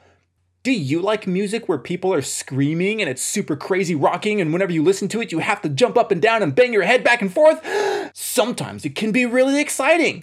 Do 0.62 0.72
you 0.72 1.00
like 1.00 1.26
music 1.26 1.68
where 1.70 1.78
people 1.78 2.12
are 2.12 2.20
screaming 2.20 3.00
and 3.00 3.08
it's 3.08 3.22
super 3.22 3.56
crazy 3.56 3.94
rocking, 3.94 4.42
and 4.42 4.52
whenever 4.52 4.72
you 4.72 4.82
listen 4.82 5.08
to 5.08 5.22
it, 5.22 5.32
you 5.32 5.38
have 5.38 5.62
to 5.62 5.70
jump 5.70 5.96
up 5.96 6.10
and 6.10 6.20
down 6.20 6.42
and 6.42 6.54
bang 6.54 6.74
your 6.74 6.82
head 6.82 7.02
back 7.02 7.22
and 7.22 7.32
forth? 7.32 7.62
Sometimes 8.14 8.84
it 8.84 8.94
can 8.94 9.10
be 9.10 9.24
really 9.24 9.58
exciting. 9.58 10.22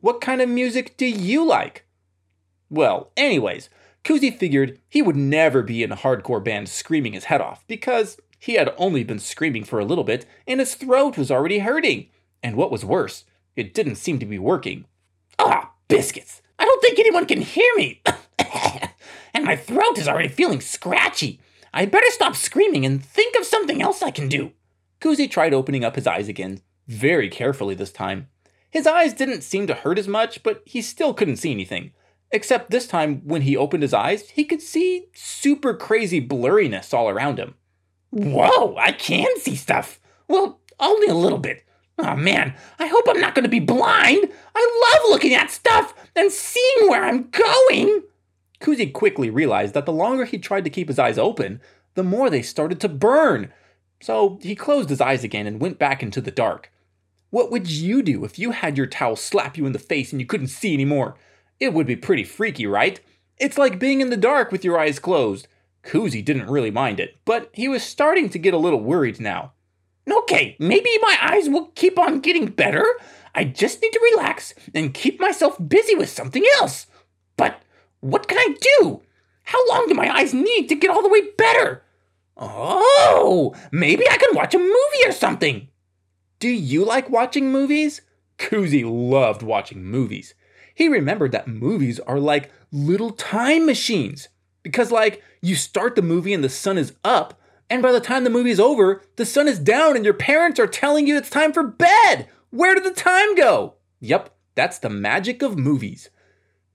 What 0.00 0.22
kind 0.22 0.40
of 0.40 0.48
music 0.48 0.96
do 0.96 1.04
you 1.04 1.44
like? 1.44 1.84
Well, 2.70 3.10
anyways, 3.14 3.68
Koozy 4.04 4.30
figured 4.30 4.80
he 4.88 5.02
would 5.02 5.16
never 5.16 5.62
be 5.62 5.82
in 5.82 5.92
a 5.92 5.96
hardcore 5.96 6.42
band 6.42 6.70
screaming 6.70 7.12
his 7.12 7.24
head 7.24 7.42
off 7.42 7.62
because 7.66 8.16
he 8.38 8.54
had 8.54 8.72
only 8.78 9.04
been 9.04 9.18
screaming 9.18 9.64
for 9.64 9.78
a 9.78 9.84
little 9.84 10.04
bit 10.04 10.24
and 10.46 10.60
his 10.60 10.76
throat 10.76 11.18
was 11.18 11.30
already 11.30 11.58
hurting. 11.58 12.08
And 12.42 12.56
what 12.56 12.70
was 12.70 12.86
worse, 12.86 13.24
it 13.54 13.74
didn't 13.74 13.96
seem 13.96 14.18
to 14.18 14.26
be 14.26 14.38
working. 14.38 14.86
Ah, 15.38 15.72
biscuits. 15.88 16.40
I 16.58 16.64
don't 16.64 16.80
think 16.80 16.98
anyone 16.98 17.26
can 17.26 17.42
hear 17.42 17.74
me. 17.76 18.02
and 19.34 19.44
my 19.44 19.56
throat 19.56 19.98
is 19.98 20.08
already 20.08 20.28
feeling 20.28 20.60
scratchy. 20.60 21.40
I'd 21.72 21.90
better 21.90 22.10
stop 22.10 22.36
screaming 22.36 22.86
and 22.86 23.04
think 23.04 23.36
of 23.36 23.44
something 23.44 23.82
else 23.82 24.02
I 24.02 24.12
can 24.12 24.28
do. 24.28 24.52
Koozy 25.00 25.28
tried 25.28 25.52
opening 25.52 25.84
up 25.84 25.96
his 25.96 26.06
eyes 26.06 26.28
again, 26.28 26.60
very 26.86 27.28
carefully 27.28 27.74
this 27.74 27.92
time. 27.92 28.28
His 28.70 28.86
eyes 28.86 29.12
didn't 29.12 29.42
seem 29.42 29.66
to 29.66 29.74
hurt 29.74 29.98
as 29.98 30.08
much, 30.08 30.42
but 30.42 30.62
he 30.64 30.80
still 30.80 31.12
couldn't 31.14 31.36
see 31.36 31.50
anything. 31.50 31.92
Except 32.30 32.70
this 32.70 32.88
time, 32.88 33.20
when 33.24 33.42
he 33.42 33.56
opened 33.56 33.82
his 33.82 33.94
eyes, 33.94 34.30
he 34.30 34.44
could 34.44 34.62
see 34.62 35.06
super 35.14 35.74
crazy 35.74 36.26
blurriness 36.26 36.94
all 36.94 37.08
around 37.08 37.38
him. 37.38 37.54
Whoa, 38.10 38.76
I 38.76 38.92
can 38.92 39.38
see 39.38 39.56
stuff. 39.56 40.00
Well, 40.28 40.60
only 40.80 41.08
a 41.08 41.14
little 41.14 41.38
bit. 41.38 41.64
Oh 41.98 42.16
man, 42.16 42.54
I 42.78 42.86
hope 42.86 43.04
I'm 43.08 43.20
not 43.20 43.34
going 43.34 43.44
to 43.44 43.48
be 43.48 43.60
blind. 43.60 44.28
I 44.54 44.90
love 44.92 45.10
looking 45.10 45.34
at 45.34 45.50
stuff 45.50 45.94
and 46.16 46.32
seeing 46.32 46.88
where 46.88 47.04
I'm 47.04 47.30
going. 47.30 48.02
Koozy 48.64 48.86
quickly 48.86 49.28
realized 49.28 49.74
that 49.74 49.84
the 49.84 49.92
longer 49.92 50.24
he 50.24 50.38
tried 50.38 50.64
to 50.64 50.70
keep 50.70 50.88
his 50.88 50.98
eyes 50.98 51.18
open, 51.18 51.60
the 51.96 52.02
more 52.02 52.30
they 52.30 52.40
started 52.40 52.80
to 52.80 52.88
burn. 52.88 53.52
So 54.00 54.38
he 54.40 54.54
closed 54.54 54.88
his 54.88 55.02
eyes 55.02 55.22
again 55.22 55.46
and 55.46 55.60
went 55.60 55.78
back 55.78 56.02
into 56.02 56.22
the 56.22 56.30
dark. 56.30 56.72
What 57.28 57.50
would 57.50 57.70
you 57.70 58.02
do 58.02 58.24
if 58.24 58.38
you 58.38 58.52
had 58.52 58.78
your 58.78 58.86
towel 58.86 59.16
slap 59.16 59.58
you 59.58 59.66
in 59.66 59.72
the 59.72 59.78
face 59.78 60.12
and 60.12 60.20
you 60.20 60.26
couldn't 60.26 60.46
see 60.46 60.72
anymore? 60.72 61.14
It 61.60 61.74
would 61.74 61.86
be 61.86 61.94
pretty 61.94 62.24
freaky, 62.24 62.66
right? 62.66 62.98
It's 63.36 63.58
like 63.58 63.78
being 63.78 64.00
in 64.00 64.08
the 64.08 64.16
dark 64.16 64.50
with 64.50 64.64
your 64.64 64.78
eyes 64.78 64.98
closed. 64.98 65.46
Koozy 65.82 66.22
didn't 66.22 66.50
really 66.50 66.70
mind 66.70 67.00
it, 67.00 67.18
but 67.26 67.50
he 67.52 67.68
was 67.68 67.82
starting 67.82 68.30
to 68.30 68.38
get 68.38 68.54
a 68.54 68.58
little 68.58 68.80
worried 68.80 69.20
now. 69.20 69.52
Okay, 70.10 70.56
maybe 70.58 70.96
my 71.02 71.18
eyes 71.20 71.50
will 71.50 71.66
keep 71.74 71.98
on 71.98 72.20
getting 72.20 72.46
better. 72.46 72.86
I 73.34 73.44
just 73.44 73.82
need 73.82 73.92
to 73.92 74.10
relax 74.14 74.54
and 74.74 74.94
keep 74.94 75.20
myself 75.20 75.58
busy 75.68 75.94
with 75.94 76.08
something 76.08 76.46
else. 76.56 76.86
But 77.36 77.60
what 78.04 78.28
can 78.28 78.36
I 78.36 78.54
do? 78.60 79.00
How 79.44 79.66
long 79.68 79.86
do 79.88 79.94
my 79.94 80.14
eyes 80.14 80.34
need 80.34 80.68
to 80.68 80.74
get 80.74 80.90
all 80.90 81.02
the 81.02 81.08
way 81.08 81.30
better? 81.38 81.82
Oh, 82.36 83.54
maybe 83.72 84.06
I 84.08 84.18
can 84.18 84.34
watch 84.34 84.54
a 84.54 84.58
movie 84.58 85.06
or 85.06 85.12
something. 85.12 85.68
Do 86.38 86.48
you 86.48 86.84
like 86.84 87.08
watching 87.08 87.50
movies? 87.50 88.02
Koozy 88.36 88.84
loved 88.84 89.42
watching 89.42 89.84
movies. 89.84 90.34
He 90.74 90.86
remembered 90.86 91.32
that 91.32 91.48
movies 91.48 91.98
are 92.00 92.18
like 92.18 92.50
little 92.70 93.10
time 93.10 93.64
machines. 93.64 94.28
Because, 94.62 94.90
like, 94.90 95.22
you 95.40 95.54
start 95.54 95.94
the 95.94 96.02
movie 96.02 96.34
and 96.34 96.44
the 96.44 96.48
sun 96.48 96.76
is 96.76 96.94
up, 97.04 97.40
and 97.70 97.82
by 97.82 97.92
the 97.92 98.00
time 98.00 98.24
the 98.24 98.30
movie's 98.30 98.60
over, 98.60 99.02
the 99.16 99.26
sun 99.26 99.48
is 99.48 99.58
down 99.58 99.96
and 99.96 100.04
your 100.04 100.14
parents 100.14 100.60
are 100.60 100.66
telling 100.66 101.06
you 101.06 101.16
it's 101.16 101.30
time 101.30 101.52
for 101.52 101.62
bed. 101.62 102.28
Where 102.50 102.74
did 102.74 102.84
the 102.84 102.90
time 102.90 103.34
go? 103.34 103.74
Yep, 104.00 104.34
that's 104.54 104.78
the 104.78 104.90
magic 104.90 105.42
of 105.42 105.58
movies. 105.58 106.10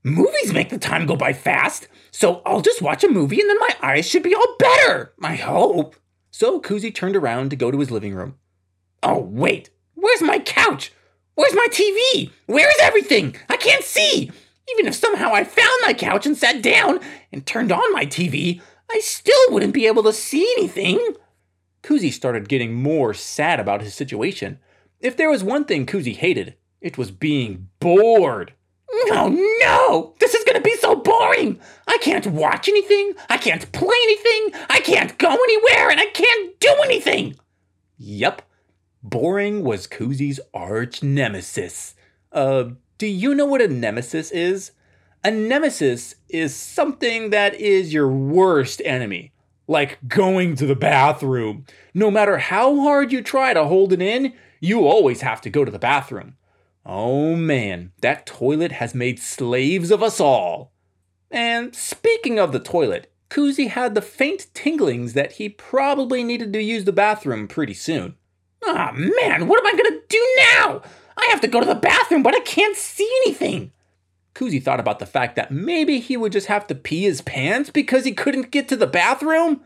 Movies 0.03 0.53
make 0.53 0.69
the 0.69 0.77
time 0.77 1.05
go 1.05 1.17
by 1.17 1.33
fast, 1.33 1.89
so 2.09 2.41
I'll 2.45 2.61
just 2.61 2.81
watch 2.81 3.03
a 3.03 3.09
movie 3.09 3.41
and 3.41 3.49
then 3.49 3.59
my 3.59 3.75
eyes 3.81 4.07
should 4.07 4.23
be 4.23 4.33
all 4.33 4.55
better, 4.57 5.13
I 5.21 5.35
hope. 5.35 5.97
So 6.31 6.61
Koozy 6.61 6.93
turned 6.93 7.17
around 7.17 7.49
to 7.49 7.57
go 7.57 7.69
to 7.69 7.79
his 7.79 7.91
living 7.91 8.15
room. 8.15 8.35
Oh, 9.03 9.19
wait, 9.19 9.71
where's 9.95 10.21
my 10.21 10.39
couch? 10.39 10.93
Where's 11.35 11.53
my 11.53 11.67
TV? 11.69 12.31
Where's 12.45 12.75
everything? 12.81 13.35
I 13.49 13.57
can't 13.57 13.83
see. 13.83 14.31
Even 14.71 14.87
if 14.87 14.95
somehow 14.95 15.33
I 15.33 15.43
found 15.43 15.81
my 15.85 15.93
couch 15.93 16.25
and 16.25 16.37
sat 16.37 16.61
down 16.61 16.99
and 17.33 17.45
turned 17.45 17.71
on 17.71 17.93
my 17.93 18.05
TV, 18.05 18.61
I 18.89 18.99
still 18.99 19.51
wouldn't 19.51 19.73
be 19.73 19.87
able 19.87 20.03
to 20.03 20.13
see 20.13 20.49
anything. 20.57 21.15
Koozy 21.83 22.11
started 22.11 22.49
getting 22.49 22.73
more 22.73 23.13
sad 23.13 23.59
about 23.59 23.81
his 23.81 23.95
situation. 23.95 24.59
If 24.99 25.17
there 25.17 25.29
was 25.29 25.43
one 25.43 25.65
thing 25.65 25.85
Koozy 25.85 26.15
hated, 26.15 26.55
it 26.81 26.97
was 26.97 27.11
being 27.11 27.69
bored. 27.79 28.53
Oh 29.11 29.29
no! 29.61 30.15
This 30.19 30.33
is 30.33 30.43
gonna 30.43 30.61
be 30.61 30.75
so 30.77 30.95
boring! 30.95 31.59
I 31.87 31.97
can't 31.99 32.27
watch 32.27 32.67
anything, 32.67 33.13
I 33.29 33.37
can't 33.37 33.71
play 33.71 33.95
anything, 34.03 34.61
I 34.69 34.79
can't 34.81 35.17
go 35.17 35.31
anywhere, 35.31 35.89
and 35.89 35.99
I 35.99 36.07
can't 36.07 36.59
do 36.59 36.75
anything! 36.83 37.35
Yep, 37.97 38.41
boring 39.03 39.63
was 39.63 39.87
Koozy's 39.87 40.39
arch 40.53 41.03
nemesis. 41.03 41.95
Uh, 42.31 42.71
do 42.97 43.07
you 43.07 43.33
know 43.33 43.45
what 43.45 43.61
a 43.61 43.67
nemesis 43.67 44.31
is? 44.31 44.71
A 45.23 45.31
nemesis 45.31 46.15
is 46.29 46.55
something 46.55 47.29
that 47.29 47.55
is 47.55 47.93
your 47.93 48.07
worst 48.07 48.81
enemy, 48.85 49.33
like 49.67 49.99
going 50.07 50.55
to 50.55 50.65
the 50.65 50.75
bathroom. 50.75 51.65
No 51.93 52.09
matter 52.09 52.37
how 52.37 52.79
hard 52.81 53.11
you 53.11 53.21
try 53.21 53.53
to 53.53 53.65
hold 53.65 53.91
it 53.91 54.01
in, 54.01 54.33
you 54.61 54.87
always 54.87 55.21
have 55.21 55.41
to 55.41 55.49
go 55.49 55.65
to 55.65 55.71
the 55.71 55.79
bathroom. 55.79 56.35
Oh 56.85 57.35
man, 57.35 57.91
that 58.01 58.25
toilet 58.25 58.73
has 58.73 58.95
made 58.95 59.19
slaves 59.19 59.91
of 59.91 60.01
us 60.01 60.19
all. 60.19 60.71
And 61.31 61.75
speaking 61.75 62.39
of 62.39 62.51
the 62.51 62.59
toilet, 62.59 63.11
Koozy 63.29 63.67
had 63.67 63.93
the 63.93 64.01
faint 64.01 64.47
tinglings 64.53 65.13
that 65.13 65.33
he 65.33 65.49
probably 65.49 66.23
needed 66.23 66.51
to 66.53 66.61
use 66.61 66.85
the 66.85 66.91
bathroom 66.91 67.47
pretty 67.47 67.75
soon. 67.75 68.15
Ah, 68.65 68.91
oh, 68.91 68.97
man, 68.97 69.47
what 69.47 69.59
am 69.59 69.67
I 69.67 69.71
gonna 69.71 70.01
do 70.09 70.35
now? 70.37 70.81
I 71.17 71.27
have 71.29 71.41
to 71.41 71.47
go 71.47 71.59
to 71.59 71.65
the 71.65 71.75
bathroom, 71.75 72.23
but 72.23 72.35
I 72.35 72.39
can't 72.39 72.75
see 72.75 73.09
anything. 73.23 73.71
Koozy 74.33 74.59
thought 74.59 74.79
about 74.79 74.99
the 74.99 75.05
fact 75.05 75.35
that 75.35 75.51
maybe 75.51 75.99
he 75.99 76.17
would 76.17 76.31
just 76.31 76.47
have 76.47 76.65
to 76.67 76.75
pee 76.75 77.03
his 77.03 77.21
pants 77.21 77.69
because 77.69 78.05
he 78.05 78.13
couldn't 78.13 78.51
get 78.51 78.67
to 78.69 78.75
the 78.75 78.87
bathroom. 78.87 79.61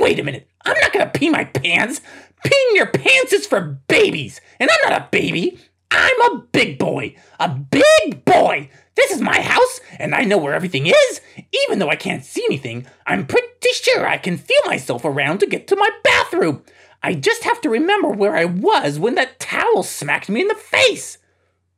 Wait 0.00 0.18
a 0.18 0.24
minute, 0.24 0.48
I'm 0.64 0.78
not 0.80 0.92
gonna 0.92 1.10
pee 1.10 1.30
my 1.30 1.44
pants. 1.44 2.00
Peeing 2.44 2.74
your 2.74 2.86
pants 2.86 3.32
is 3.32 3.46
for 3.46 3.80
babies, 3.88 4.40
and 4.60 4.70
I'm 4.70 4.90
not 4.90 5.02
a 5.02 5.08
baby. 5.10 5.58
I'm 5.90 6.20
a 6.22 6.38
big 6.52 6.78
boy, 6.78 7.16
a 7.38 7.48
big 7.48 8.24
boy. 8.24 8.70
This 8.94 9.10
is 9.10 9.20
my 9.20 9.40
house, 9.40 9.80
and 9.98 10.14
I 10.14 10.24
know 10.24 10.38
where 10.38 10.54
everything 10.54 10.86
is. 10.86 11.20
Even 11.64 11.78
though 11.78 11.88
I 11.88 11.96
can't 11.96 12.24
see 12.24 12.44
anything, 12.44 12.86
I'm 13.06 13.26
pretty 13.26 13.46
sure 13.72 14.06
I 14.06 14.18
can 14.18 14.36
feel 14.36 14.60
myself 14.66 15.04
around 15.04 15.38
to 15.40 15.46
get 15.46 15.66
to 15.68 15.76
my 15.76 15.88
bathroom. 16.04 16.62
I 17.02 17.14
just 17.14 17.44
have 17.44 17.60
to 17.62 17.70
remember 17.70 18.10
where 18.10 18.36
I 18.36 18.44
was 18.44 18.98
when 18.98 19.14
that 19.14 19.38
towel 19.38 19.82
smacked 19.82 20.28
me 20.28 20.42
in 20.42 20.48
the 20.48 20.54
face. 20.54 21.18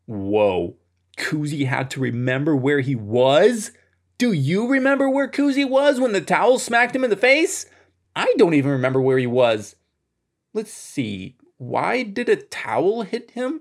Whoa, 0.06 0.76
Koozy 1.18 1.66
had 1.66 1.90
to 1.90 2.00
remember 2.00 2.56
where 2.56 2.80
he 2.80 2.94
was? 2.94 3.72
Do 4.18 4.32
you 4.32 4.66
remember 4.66 5.08
where 5.08 5.28
Koozy 5.28 5.64
was 5.64 6.00
when 6.00 6.12
the 6.12 6.20
towel 6.20 6.58
smacked 6.58 6.96
him 6.96 7.04
in 7.04 7.10
the 7.10 7.16
face? 7.16 7.66
I 8.16 8.34
don't 8.36 8.54
even 8.54 8.70
remember 8.70 9.00
where 9.00 9.18
he 9.18 9.26
was. 9.26 9.76
Let's 10.52 10.72
see. 10.72 11.36
Why 11.58 12.02
did 12.02 12.28
a 12.28 12.36
towel 12.36 13.02
hit 13.02 13.32
him? 13.32 13.60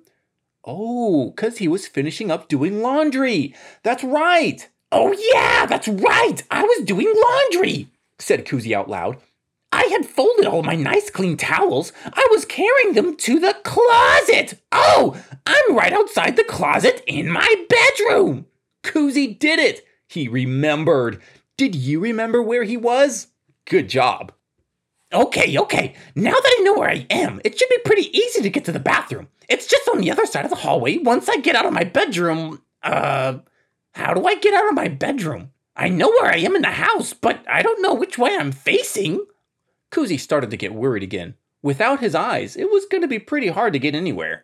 Oh, 0.65 1.31
because 1.31 1.57
he 1.57 1.67
was 1.67 1.87
finishing 1.87 2.29
up 2.29 2.47
doing 2.47 2.81
laundry. 2.81 3.55
That's 3.83 4.03
right. 4.03 4.67
Oh, 4.91 5.15
yeah, 5.33 5.65
that's 5.65 5.87
right. 5.87 6.43
I 6.51 6.63
was 6.63 6.85
doing 6.85 7.13
laundry, 7.15 7.89
said 8.17 8.45
Koozy 8.45 8.73
out 8.73 8.89
loud. 8.89 9.17
I 9.71 9.83
had 9.91 10.05
folded 10.05 10.45
all 10.45 10.63
my 10.63 10.75
nice 10.75 11.09
clean 11.09 11.37
towels. 11.37 11.93
I 12.05 12.27
was 12.31 12.43
carrying 12.45 12.93
them 12.93 13.15
to 13.17 13.39
the 13.39 13.55
closet. 13.63 14.59
Oh, 14.71 15.21
I'm 15.45 15.75
right 15.75 15.93
outside 15.93 16.35
the 16.35 16.43
closet 16.43 17.03
in 17.05 17.29
my 17.29 17.65
bedroom. 17.69 18.47
Koozy 18.83 19.27
did 19.27 19.59
it. 19.59 19.85
He 20.07 20.27
remembered. 20.27 21.21
Did 21.55 21.75
you 21.75 21.99
remember 21.99 22.41
where 22.41 22.63
he 22.63 22.77
was? 22.77 23.27
Good 23.65 23.89
job. 23.89 24.31
Okay, 25.11 25.57
okay. 25.57 25.95
Now 26.15 26.31
that 26.33 26.55
I 26.59 26.61
know 26.63 26.75
where 26.75 26.89
I 26.89 27.05
am, 27.09 27.41
it 27.43 27.57
should 27.57 27.69
be 27.69 27.79
pretty 27.79 28.15
easy 28.15 28.41
to 28.41 28.49
get 28.49 28.65
to 28.65 28.71
the 28.71 28.79
bathroom. 28.79 29.27
It's 29.47 29.65
just 29.67 29.89
on 29.89 29.99
the 29.99 30.11
other 30.11 30.27
side 30.27 30.45
of 30.45 30.51
the 30.51 30.57
hallway 30.57 30.97
once 30.97 31.27
I 31.27 31.37
get 31.37 31.55
out 31.55 31.65
of 31.65 31.73
my 31.73 31.83
bedroom. 31.83 32.61
Uh, 32.83 33.39
how 33.93 34.13
do 34.13 34.25
I 34.25 34.35
get 34.35 34.53
out 34.53 34.67
of 34.67 34.75
my 34.75 34.87
bedroom? 34.87 35.51
I 35.75 35.89
know 35.89 36.09
where 36.09 36.31
I 36.31 36.37
am 36.37 36.55
in 36.55 36.61
the 36.61 36.67
house, 36.71 37.13
but 37.13 37.43
I 37.49 37.61
don't 37.63 37.81
know 37.81 37.93
which 37.93 38.17
way 38.17 38.35
I'm 38.37 38.51
facing. 38.51 39.25
Koozy 39.91 40.19
started 40.19 40.51
to 40.51 40.57
get 40.57 40.73
worried 40.75 41.03
again. 41.03 41.35
Without 41.63 41.99
his 41.99 42.13
eyes, 42.13 42.55
it 42.55 42.69
was 42.69 42.85
going 42.85 43.01
to 43.01 43.07
be 43.07 43.19
pretty 43.19 43.47
hard 43.47 43.73
to 43.73 43.79
get 43.79 43.95
anywhere. 43.95 44.43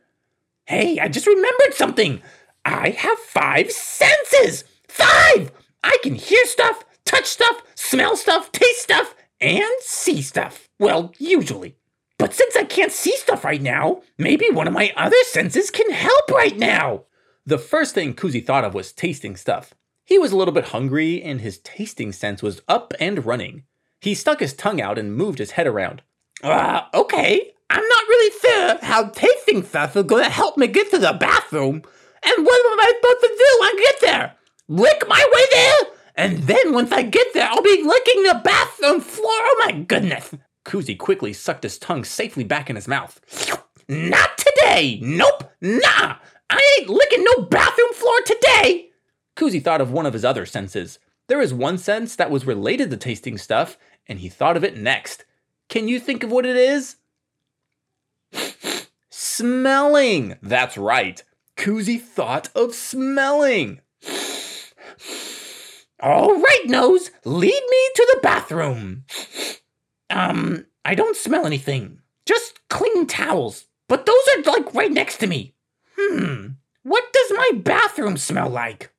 Hey, 0.65 0.97
I 0.99 1.07
just 1.07 1.27
remembered 1.27 1.73
something. 1.73 2.21
I 2.65 2.89
have 2.89 3.19
five 3.19 3.71
senses. 3.71 4.63
Five! 4.87 5.51
I 5.83 5.97
can 6.01 6.15
hear 6.15 6.43
stuff, 6.45 6.83
touch 7.05 7.25
stuff, 7.25 7.61
smell 7.75 8.15
stuff, 8.15 8.51
taste 8.51 8.81
stuff, 8.81 9.13
and 9.45 9.81
see 9.81 10.21
stuff. 10.21 10.69
Well, 10.79 11.13
usually. 11.19 11.75
But 12.17 12.33
since 12.33 12.55
I 12.55 12.63
can't 12.63 12.91
see 12.91 13.15
stuff 13.17 13.43
right 13.43 13.61
now, 13.61 14.01
maybe 14.17 14.49
one 14.49 14.67
of 14.67 14.73
my 14.73 14.91
other 14.95 15.21
senses 15.25 15.69
can 15.69 15.91
help 15.91 16.31
right 16.31 16.57
now. 16.57 17.03
The 17.45 17.59
first 17.59 17.93
thing 17.93 18.15
Koozy 18.15 18.43
thought 18.43 18.63
of 18.63 18.73
was 18.73 18.91
tasting 18.91 19.35
stuff. 19.35 19.73
He 20.03 20.17
was 20.17 20.31
a 20.31 20.37
little 20.37 20.53
bit 20.53 20.69
hungry 20.69 21.21
and 21.21 21.41
his 21.41 21.59
tasting 21.59 22.11
sense 22.11 22.41
was 22.41 22.61
up 22.67 22.93
and 22.99 23.25
running. 23.25 23.63
He 24.01 24.15
stuck 24.15 24.39
his 24.39 24.53
tongue 24.53 24.81
out 24.81 24.97
and 24.97 25.15
moved 25.15 25.39
his 25.39 25.51
head 25.51 25.67
around. 25.67 26.01
Uh, 26.43 26.81
okay. 26.93 27.51
I'm 27.69 27.87
not 27.87 28.07
really 28.07 28.39
sure 28.39 28.77
how 28.81 29.09
tasting 29.09 29.63
stuff 29.63 29.95
is 29.95 30.03
gonna 30.03 30.29
help 30.29 30.57
me 30.57 30.67
get 30.67 30.89
to 30.91 30.99
the 30.99 31.13
bathroom. 31.13 31.83
And 32.23 32.45
what 32.45 32.71
am 32.71 32.79
I 32.79 32.93
supposed 32.95 33.21
to 33.21 33.27
do 33.27 33.57
when 33.59 33.69
I 33.69 33.81
get 33.83 34.01
there? 34.01 34.35
Lick 34.67 35.07
my 35.07 35.29
way 35.33 35.41
there? 35.51 35.94
And 36.15 36.39
then 36.43 36.73
once 36.73 36.91
I 36.91 37.01
get 37.03 37.33
there, 37.33 37.47
I'll 37.49 37.61
be 37.61 37.83
licking 37.83 38.23
the 38.23 38.41
bathroom 38.43 39.01
floor. 39.01 39.31
Oh 39.31 39.63
my 39.65 39.73
goodness. 39.73 40.33
Koozy 40.63 40.95
quickly 40.95 41.33
sucked 41.33 41.63
his 41.63 41.77
tongue 41.77 42.03
safely 42.03 42.43
back 42.43 42.69
in 42.69 42.75
his 42.75 42.87
mouth. 42.87 43.19
Not 43.87 44.37
today. 44.37 44.99
Nope. 45.01 45.51
Nah. 45.61 46.15
I 46.49 46.77
ain't 46.79 46.89
licking 46.89 47.23
no 47.23 47.43
bathroom 47.43 47.93
floor 47.93 48.21
today. 48.25 48.89
Koozy 49.35 49.59
thought 49.59 49.81
of 49.81 49.91
one 49.91 50.05
of 50.05 50.13
his 50.13 50.25
other 50.25 50.45
senses. 50.45 50.99
There 51.27 51.41
is 51.41 51.53
one 51.53 51.77
sense 51.77 52.15
that 52.15 52.31
was 52.31 52.45
related 52.45 52.89
to 52.91 52.97
tasting 52.97 53.37
stuff, 53.37 53.77
and 54.07 54.19
he 54.19 54.29
thought 54.29 54.57
of 54.57 54.63
it 54.63 54.77
next. 54.77 55.25
Can 55.69 55.87
you 55.87 55.99
think 55.99 56.23
of 56.23 56.31
what 56.31 56.45
it 56.45 56.55
is? 56.55 56.97
smelling! 59.09 60.35
That's 60.41 60.77
right. 60.77 61.21
Koozy 61.57 61.99
thought 61.99 62.49
of 62.55 62.73
smelling. 62.73 63.81
All 66.05 66.39
right, 66.39 66.65
Nose, 66.67 67.09
lead 67.23 67.63
me 67.67 67.89
to 67.95 68.11
the 68.13 68.19
bathroom. 68.21 69.05
Um, 70.11 70.67
I 70.85 70.93
don't 70.93 71.17
smell 71.17 71.47
anything. 71.47 71.97
Just 72.27 72.59
clean 72.69 73.07
towels. 73.07 73.65
But 73.89 74.05
those 74.05 74.21
are 74.37 74.43
like 74.43 74.71
right 74.75 74.91
next 74.91 75.17
to 75.17 75.27
me. 75.27 75.55
Hmm, 75.97 76.49
what 76.83 77.11
does 77.11 77.31
my 77.35 77.53
bathroom 77.55 78.17
smell 78.17 78.49
like? 78.49 78.93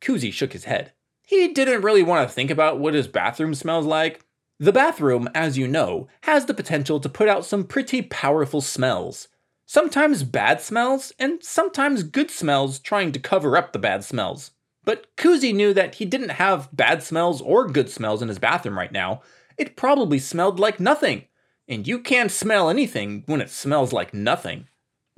Koozy 0.00 0.30
shook 0.30 0.52
his 0.52 0.62
head. 0.62 0.92
He 1.26 1.48
didn't 1.48 1.82
really 1.82 2.04
want 2.04 2.28
to 2.28 2.32
think 2.32 2.52
about 2.52 2.78
what 2.78 2.94
his 2.94 3.08
bathroom 3.08 3.52
smells 3.52 3.84
like. 3.84 4.24
The 4.60 4.72
bathroom, 4.72 5.28
as 5.34 5.58
you 5.58 5.66
know, 5.66 6.06
has 6.20 6.46
the 6.46 6.54
potential 6.54 7.00
to 7.00 7.08
put 7.08 7.28
out 7.28 7.46
some 7.46 7.64
pretty 7.64 8.00
powerful 8.00 8.60
smells. 8.60 9.26
Sometimes 9.66 10.22
bad 10.22 10.60
smells, 10.60 11.12
and 11.18 11.42
sometimes 11.42 12.04
good 12.04 12.30
smells 12.30 12.78
trying 12.78 13.10
to 13.10 13.18
cover 13.18 13.56
up 13.56 13.72
the 13.72 13.80
bad 13.80 14.04
smells. 14.04 14.52
But 14.88 15.14
Koozy 15.18 15.52
knew 15.52 15.74
that 15.74 15.96
he 15.96 16.06
didn't 16.06 16.30
have 16.30 16.74
bad 16.74 17.02
smells 17.02 17.42
or 17.42 17.68
good 17.68 17.90
smells 17.90 18.22
in 18.22 18.28
his 18.28 18.38
bathroom 18.38 18.78
right 18.78 18.90
now. 18.90 19.20
It 19.58 19.76
probably 19.76 20.18
smelled 20.18 20.58
like 20.58 20.80
nothing. 20.80 21.26
And 21.68 21.86
you 21.86 21.98
can't 21.98 22.30
smell 22.30 22.70
anything 22.70 23.22
when 23.26 23.42
it 23.42 23.50
smells 23.50 23.92
like 23.92 24.14
nothing. 24.14 24.66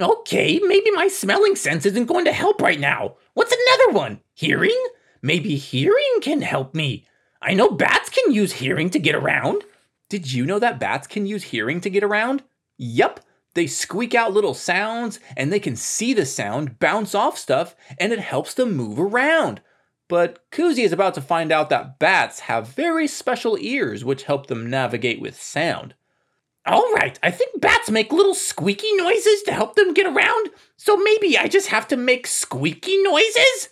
Okay, 0.01 0.59
maybe 0.59 0.91
my 0.91 1.07
smelling 1.07 1.55
sense 1.55 1.87
isn't 1.87 2.07
going 2.07 2.25
to 2.25 2.33
help 2.33 2.61
right 2.61 2.81
now. 2.81 3.15
What's 3.35 3.55
another 3.55 3.97
one? 3.97 4.21
Hearing? 4.35 4.77
Maybe 5.23 5.55
hearing 5.55 6.19
can 6.21 6.43
help 6.43 6.75
me. 6.75 7.07
I 7.41 7.55
know 7.55 7.71
bats 7.71 8.09
can 8.09 8.33
use 8.33 8.55
hearing 8.55 8.91
to 8.91 8.99
get 8.99 9.15
around. 9.15 9.63
Did 10.09 10.33
you 10.33 10.47
know 10.47 10.59
that 10.59 10.81
bats 10.81 11.07
can 11.07 11.29
use 11.29 11.45
hearing 11.45 11.81
to 11.83 11.91
get 11.91 12.03
around? 12.03 12.43
Yup, 12.77 13.21
they 13.55 13.67
squeak 13.67 14.15
out 14.15 14.33
little 14.33 14.55
sounds 14.55 15.19
and 15.37 15.53
they 15.53 15.61
can 15.61 15.77
see 15.77 16.15
the 16.15 16.27
sound 16.27 16.79
bounce 16.79 17.15
off 17.15 17.37
stuff 17.37 17.75
and 17.99 18.13
it 18.13 18.21
helps 18.21 18.55
them 18.55 18.77
move 18.77 18.99
around. 18.99 19.61
But 20.09 20.45
Koozy 20.51 20.83
is 20.83 20.93
about 20.93 21.15
to 21.15 21.21
find 21.21 21.53
out 21.53 21.71
that 21.71 21.99
bats 21.99 22.41
have 22.41 22.69
very 22.69 23.07
special 23.07 23.57
ears 23.61 24.05
which 24.05 24.25
help 24.25 24.47
them 24.47 24.69
navigate 24.69 25.21
with 25.21 25.41
sound. 25.41 25.95
All 26.67 26.93
right, 26.93 27.19
I 27.23 27.31
think 27.31 27.61
bats 27.61 27.91
make 27.91 28.13
little 28.13 28.35
squeaky 28.35 28.93
noises 28.95 29.43
to 29.45 29.53
help 29.53 29.77
them 29.77 29.95
get 29.95 30.07
around, 30.07 30.51
so 30.77 30.97
maybe 30.97 31.39
I 31.39 31.49
just 31.49 31.69
have 31.69 31.89
to 31.89 31.97
make 31.97 32.27
squeaky 32.27 33.03
noises? 33.03 33.71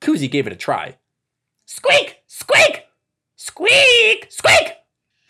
Koozy 0.00 0.28
gave 0.28 0.46
it 0.46 0.52
a 0.52 0.56
try. 0.56 0.96
Squeak! 1.66 2.18
Squeak! 2.26 2.84
Squeak! 3.36 4.30
Squeak! 4.30 4.74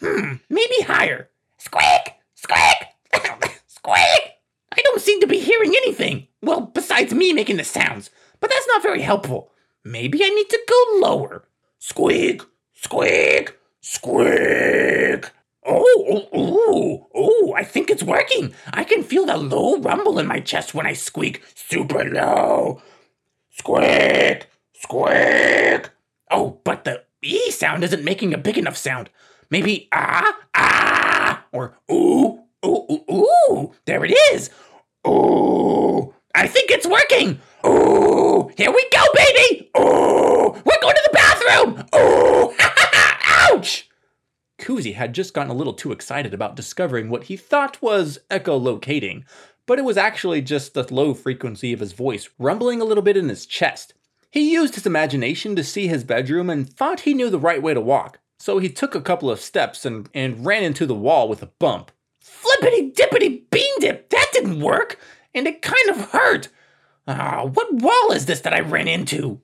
Hmm, 0.01 0.35
maybe 0.51 0.83
higher. 0.83 1.31
Squeak! 1.59 2.15
Squeak! 2.35 3.41
Squeak! 3.85 4.33
I 4.73 4.81
don't 4.83 5.01
seem 5.01 5.21
to 5.21 5.27
be 5.27 5.39
hearing 5.39 5.75
anything. 5.77 6.29
Well, 6.41 6.63
besides 6.63 7.13
me 7.13 7.35
making 7.35 7.59
the 7.59 7.65
sounds, 7.65 8.09
but 8.41 8.49
that's 8.51 8.67
not 8.69 8.83
very 8.83 9.03
helpful. 9.03 9.51
Maybe 9.85 10.25
I 10.25 10.31
need 10.31 10.49
to 10.49 10.61
go 10.67 11.07
lower. 11.07 11.45
Squeak! 11.79 12.41
Squeak! 12.73 13.59
Squeak! 13.83 15.31
Oh, 15.67 16.07
oh, 16.09 16.29
oh, 16.33 17.07
oh, 17.15 17.55
I 17.55 17.63
think 17.63 17.91
it's 17.91 18.03
working. 18.03 18.55
I 18.73 18.85
can 18.85 19.03
feel 19.03 19.27
the 19.27 19.37
low 19.37 19.79
rumble 19.79 20.19
in 20.19 20.27
my 20.27 20.41
chest 20.41 20.73
when 20.73 20.87
I 20.87 20.95
squeak 20.95 21.43
super 21.55 22.05
low. 22.05 22.81
Squeak! 23.51 24.47
Squeak! 24.73 25.91
Oh, 26.31 26.59
but 26.65 26.85
the 26.85 27.05
E 27.21 27.51
sound 27.51 27.85
isn't 27.85 28.03
making 28.03 28.33
a 28.33 28.39
big 28.39 28.57
enough 28.57 28.79
sound. 28.79 29.11
Maybe 29.51 29.89
ah, 29.93 30.39
ah, 30.55 31.45
or 31.53 31.77
ooh, 31.93 32.44
ooh, 32.65 32.87
ooh, 32.91 33.27
ooh. 33.51 33.73
There 33.85 34.05
it 34.05 34.13
is. 34.33 34.51
Ooh, 35.07 36.15
I 36.35 36.47
think 36.47 36.71
it's 36.71 36.87
working. 36.87 37.41
Ooh, 37.67 38.51
here 38.57 38.71
we 38.71 38.89
go, 38.91 39.03
baby. 39.15 39.71
Ooh, 39.79 40.53
we're 40.65 40.81
going 40.81 40.95
to 40.95 41.11
the 41.11 41.13
bathroom. 41.13 41.85
Ooh, 41.95 42.55
ouch. 43.53 43.89
Koozy 44.59 44.93
had 44.93 45.15
just 45.15 45.35
gotten 45.35 45.51
a 45.51 45.55
little 45.55 45.75
too 45.75 45.93
excited 45.93 46.33
about 46.33 46.57
discovering 46.57 47.11
what 47.11 47.25
he 47.25 47.37
thought 47.37 47.83
was 47.83 48.19
echolocating, 48.31 49.25
but 49.67 49.79
it 49.79 49.85
was 49.85 49.97
actually 49.97 50.41
just 50.41 50.75
the 50.75 50.93
low 50.95 51.13
frequency 51.13 51.73
of 51.73 51.81
his 51.81 51.93
voice 51.93 52.31
rumbling 52.39 52.81
a 52.81 52.85
little 52.85 53.03
bit 53.03 53.17
in 53.17 53.29
his 53.29 53.47
chest. 53.47 53.95
He 54.31 54.53
used 54.53 54.75
his 54.75 54.87
imagination 54.87 55.55
to 55.57 55.65
see 55.65 55.87
his 55.87 56.03
bedroom 56.03 56.49
and 56.49 56.69
thought 56.69 57.01
he 57.01 57.15
knew 57.15 57.31
the 57.31 57.39
right 57.39 57.63
way 57.63 57.75
to 57.75 57.81
walk, 57.81 58.21
so 58.39 58.59
he 58.59 58.69
took 58.69 58.95
a 58.95 59.01
couple 59.01 59.31
of 59.31 59.41
steps 59.41 59.85
and, 59.85 60.09
and 60.15 60.45
ran 60.47 60.65
into 60.65 60.87
the 60.87 60.95
wall 60.95 61.29
with 61.29 61.43
a 61.43 61.51
bump. 61.59 61.91
Flippity 62.25 62.91
dippity 62.91 63.45
bean 63.51 63.81
dip, 63.81 64.09
that 64.09 64.31
didn't 64.33 64.61
work, 64.61 64.99
and 65.35 65.47
it 65.47 65.61
kind 65.61 65.91
of 65.91 66.11
hurt. 66.11 66.49
Ah, 67.07 67.45
what 67.45 67.75
wall 67.75 68.13
is 68.13 68.25
this 68.25 68.41
that 68.41 68.55
I 68.55 68.61
ran 68.61 68.89
into? 68.89 69.43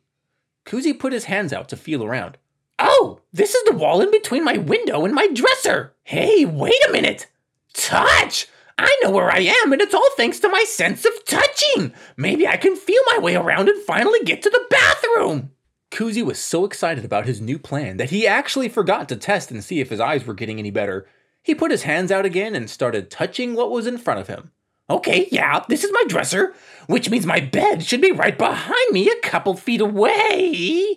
Koozy 0.65 0.95
put 0.95 1.13
his 1.13 1.25
hands 1.25 1.53
out 1.53 1.69
to 1.69 1.77
feel 1.77 2.03
around. 2.03 2.39
Oh, 2.79 3.21
this 3.35 3.55
is 3.55 3.63
the 3.65 3.77
wall 3.77 4.01
in 4.01 4.11
between 4.11 4.45
my 4.45 4.57
window 4.57 5.05
and 5.05 5.15
my 5.15 5.29
dresser. 5.29 5.93
Hey, 6.05 6.47
wait 6.47 6.81
a 6.89 6.93
minute. 6.93 7.27
Touch! 7.75 8.47
I 8.79 8.99
know 9.03 9.11
where 9.11 9.31
I 9.31 9.41
am, 9.41 9.75
and 9.75 9.83
it's 9.83 9.93
all 9.93 10.11
thanks 10.17 10.41
to 10.41 10.49
my 10.49 10.65
sense 10.67 11.05
of 11.05 11.25
touching. 11.27 11.93
Maybe 12.17 12.49
I 12.49 12.57
can 12.57 12.77
feel 12.77 13.03
my 13.13 13.19
way 13.19 13.37
around 13.37 13.69
and 13.69 13.83
finally 13.83 14.21
get 14.25 14.41
to 14.41 14.49
the 14.49 14.67
bathroom. 14.71 15.51
Koozy 15.91 16.23
was 16.23 16.39
so 16.39 16.65
excited 16.65 17.05
about 17.05 17.27
his 17.27 17.43
new 17.43 17.59
plan 17.59 17.99
that 17.99 18.09
he 18.09 18.27
actually 18.27 18.71
forgot 18.71 19.07
to 19.11 19.17
test 19.17 19.51
and 19.51 19.63
see 19.63 19.81
if 19.81 19.91
his 19.91 20.01
eyes 20.01 20.25
were 20.25 20.33
getting 20.33 20.59
any 20.59 20.71
better. 20.71 21.07
He 21.43 21.55
put 21.55 21.71
his 21.71 21.83
hands 21.83 22.13
out 22.13 22.25
again 22.25 22.55
and 22.55 22.69
started 22.69 23.11
touching 23.11 23.55
what 23.55 23.71
was 23.71 23.87
in 23.87 23.99
front 23.99 24.21
of 24.21 24.29
him. 24.29 24.53
Okay, 24.89 25.29
yeah, 25.31 25.65
this 25.69 25.85
is 25.85 25.93
my 25.93 26.03
dresser, 26.09 26.55
which 26.87 27.09
means 27.11 27.25
my 27.25 27.41
bed 27.41 27.85
should 27.85 28.01
be 28.01 28.11
right 28.13 28.37
behind 28.37 28.91
me 28.91 29.09
a 29.09 29.21
couple 29.21 29.55
feet 29.55 29.81
away. 29.81 30.97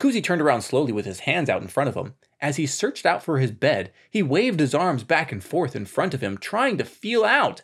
Koozy 0.00 0.22
turned 0.22 0.42
around 0.42 0.62
slowly 0.62 0.92
with 0.92 1.06
his 1.06 1.20
hands 1.20 1.48
out 1.48 1.62
in 1.62 1.68
front 1.68 1.88
of 1.88 1.94
him. 1.94 2.14
As 2.40 2.56
he 2.56 2.66
searched 2.66 3.06
out 3.06 3.22
for 3.22 3.38
his 3.38 3.50
bed, 3.50 3.92
he 4.10 4.22
waved 4.22 4.60
his 4.60 4.74
arms 4.74 5.02
back 5.04 5.32
and 5.32 5.42
forth 5.42 5.74
in 5.74 5.86
front 5.86 6.14
of 6.14 6.20
him, 6.20 6.38
trying 6.38 6.78
to 6.78 6.84
feel 6.84 7.24
out. 7.24 7.62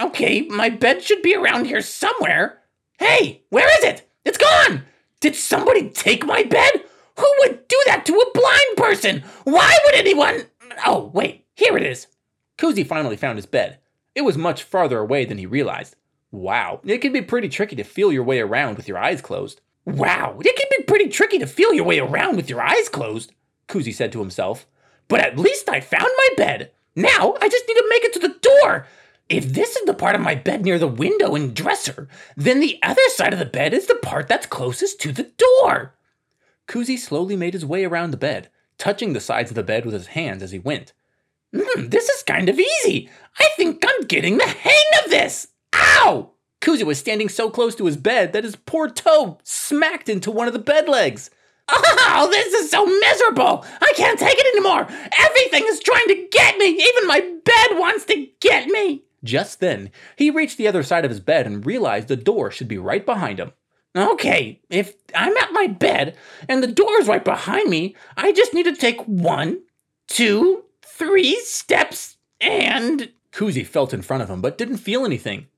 Okay, 0.00 0.42
my 0.42 0.70
bed 0.70 1.02
should 1.02 1.22
be 1.22 1.34
around 1.34 1.66
here 1.66 1.82
somewhere. 1.82 2.60
Hey, 2.98 3.42
where 3.50 3.68
is 3.78 3.84
it? 3.84 4.10
It's 4.24 4.38
gone! 4.38 4.84
Did 5.20 5.36
somebody 5.36 5.90
take 5.90 6.26
my 6.26 6.42
bed? 6.42 6.84
Who 7.18 7.34
would 7.40 7.68
do 7.68 7.80
that 7.86 8.04
to 8.06 8.14
a 8.14 8.38
blind 8.38 8.76
person? 8.76 9.24
Why 9.44 9.76
would 9.84 9.94
anyone? 9.94 10.44
Oh, 10.86 11.10
wait, 11.14 11.43
here 11.54 11.76
it 11.76 11.84
is. 11.84 12.08
Koozy 12.58 12.84
finally 12.84 13.16
found 13.16 13.36
his 13.36 13.46
bed. 13.46 13.78
It 14.14 14.22
was 14.22 14.36
much 14.36 14.62
farther 14.62 14.98
away 14.98 15.24
than 15.24 15.38
he 15.38 15.46
realized. 15.46 15.96
Wow, 16.30 16.80
it 16.84 16.98
can 16.98 17.12
be 17.12 17.22
pretty 17.22 17.48
tricky 17.48 17.76
to 17.76 17.84
feel 17.84 18.12
your 18.12 18.24
way 18.24 18.40
around 18.40 18.76
with 18.76 18.88
your 18.88 18.98
eyes 18.98 19.20
closed. 19.20 19.60
Wow, 19.84 20.38
it 20.40 20.56
can 20.56 20.66
be 20.70 20.84
pretty 20.84 21.08
tricky 21.08 21.38
to 21.38 21.46
feel 21.46 21.72
your 21.72 21.84
way 21.84 21.98
around 21.98 22.36
with 22.36 22.48
your 22.48 22.60
eyes 22.60 22.88
closed, 22.88 23.32
Koozy 23.68 23.92
said 23.92 24.12
to 24.12 24.20
himself. 24.20 24.66
But 25.08 25.20
at 25.20 25.38
least 25.38 25.68
I 25.68 25.80
found 25.80 26.10
my 26.16 26.28
bed. 26.36 26.72
Now 26.96 27.34
I 27.40 27.48
just 27.48 27.64
need 27.68 27.74
to 27.74 27.86
make 27.90 28.04
it 28.04 28.12
to 28.14 28.18
the 28.18 28.36
door. 28.40 28.86
If 29.28 29.46
this 29.52 29.76
is 29.76 29.84
the 29.86 29.94
part 29.94 30.14
of 30.14 30.20
my 30.20 30.34
bed 30.34 30.64
near 30.64 30.78
the 30.78 30.88
window 30.88 31.34
and 31.34 31.54
dresser, 31.54 32.08
then 32.36 32.60
the 32.60 32.78
other 32.82 33.02
side 33.14 33.32
of 33.32 33.38
the 33.38 33.44
bed 33.44 33.72
is 33.72 33.86
the 33.86 33.94
part 33.96 34.28
that's 34.28 34.46
closest 34.46 35.00
to 35.00 35.12
the 35.12 35.30
door. 35.62 35.94
Koozy 36.66 36.96
slowly 36.96 37.36
made 37.36 37.54
his 37.54 37.64
way 37.64 37.84
around 37.84 38.10
the 38.10 38.16
bed, 38.16 38.50
touching 38.78 39.12
the 39.12 39.20
sides 39.20 39.50
of 39.50 39.54
the 39.54 39.62
bed 39.62 39.84
with 39.84 39.94
his 39.94 40.08
hands 40.08 40.42
as 40.42 40.50
he 40.50 40.58
went. 40.58 40.92
Mm, 41.54 41.90
this 41.90 42.08
is 42.08 42.22
kind 42.22 42.48
of 42.48 42.58
easy. 42.58 43.08
I 43.38 43.48
think 43.56 43.84
I'm 43.86 44.06
getting 44.06 44.38
the 44.38 44.46
hang 44.46 45.04
of 45.04 45.10
this. 45.10 45.48
Ow! 45.74 46.32
Koozy 46.60 46.84
was 46.84 46.98
standing 46.98 47.28
so 47.28 47.50
close 47.50 47.74
to 47.76 47.86
his 47.86 47.96
bed 47.96 48.32
that 48.32 48.44
his 48.44 48.56
poor 48.56 48.88
toe 48.88 49.38
smacked 49.44 50.08
into 50.08 50.30
one 50.30 50.46
of 50.46 50.52
the 50.52 50.58
bed 50.58 50.88
legs. 50.88 51.30
Oh, 51.68 52.28
this 52.30 52.52
is 52.52 52.70
so 52.70 52.84
miserable! 52.84 53.64
I 53.80 53.92
can't 53.96 54.18
take 54.18 54.36
it 54.36 54.54
anymore! 54.54 54.86
Everything 55.18 55.64
is 55.66 55.80
trying 55.80 56.08
to 56.08 56.28
get 56.30 56.58
me! 56.58 56.66
Even 56.66 57.06
my 57.06 57.20
bed 57.20 57.78
wants 57.78 58.04
to 58.06 58.26
get 58.40 58.68
me! 58.68 59.04
Just 59.22 59.60
then, 59.60 59.90
he 60.16 60.30
reached 60.30 60.58
the 60.58 60.68
other 60.68 60.82
side 60.82 61.04
of 61.06 61.10
his 61.10 61.20
bed 61.20 61.46
and 61.46 61.64
realized 61.64 62.08
the 62.08 62.16
door 62.16 62.50
should 62.50 62.68
be 62.68 62.76
right 62.76 63.06
behind 63.06 63.38
him. 63.38 63.52
Okay, 63.96 64.60
if 64.68 64.94
I'm 65.14 65.36
at 65.36 65.52
my 65.52 65.68
bed 65.68 66.16
and 66.48 66.62
the 66.62 66.66
door 66.66 67.00
is 67.00 67.08
right 67.08 67.24
behind 67.24 67.70
me, 67.70 67.96
I 68.16 68.32
just 68.32 68.52
need 68.52 68.64
to 68.64 68.76
take 68.76 69.00
one, 69.02 69.62
two, 70.08 70.64
three 70.96 71.40
steps 71.40 72.16
and. 72.40 73.10
Koozy 73.32 73.64
felt 73.64 73.92
in 73.92 74.02
front 74.02 74.22
of 74.22 74.30
him 74.30 74.40
but 74.40 74.56
didn't 74.58 74.76
feel 74.78 75.04
anything. 75.04 75.48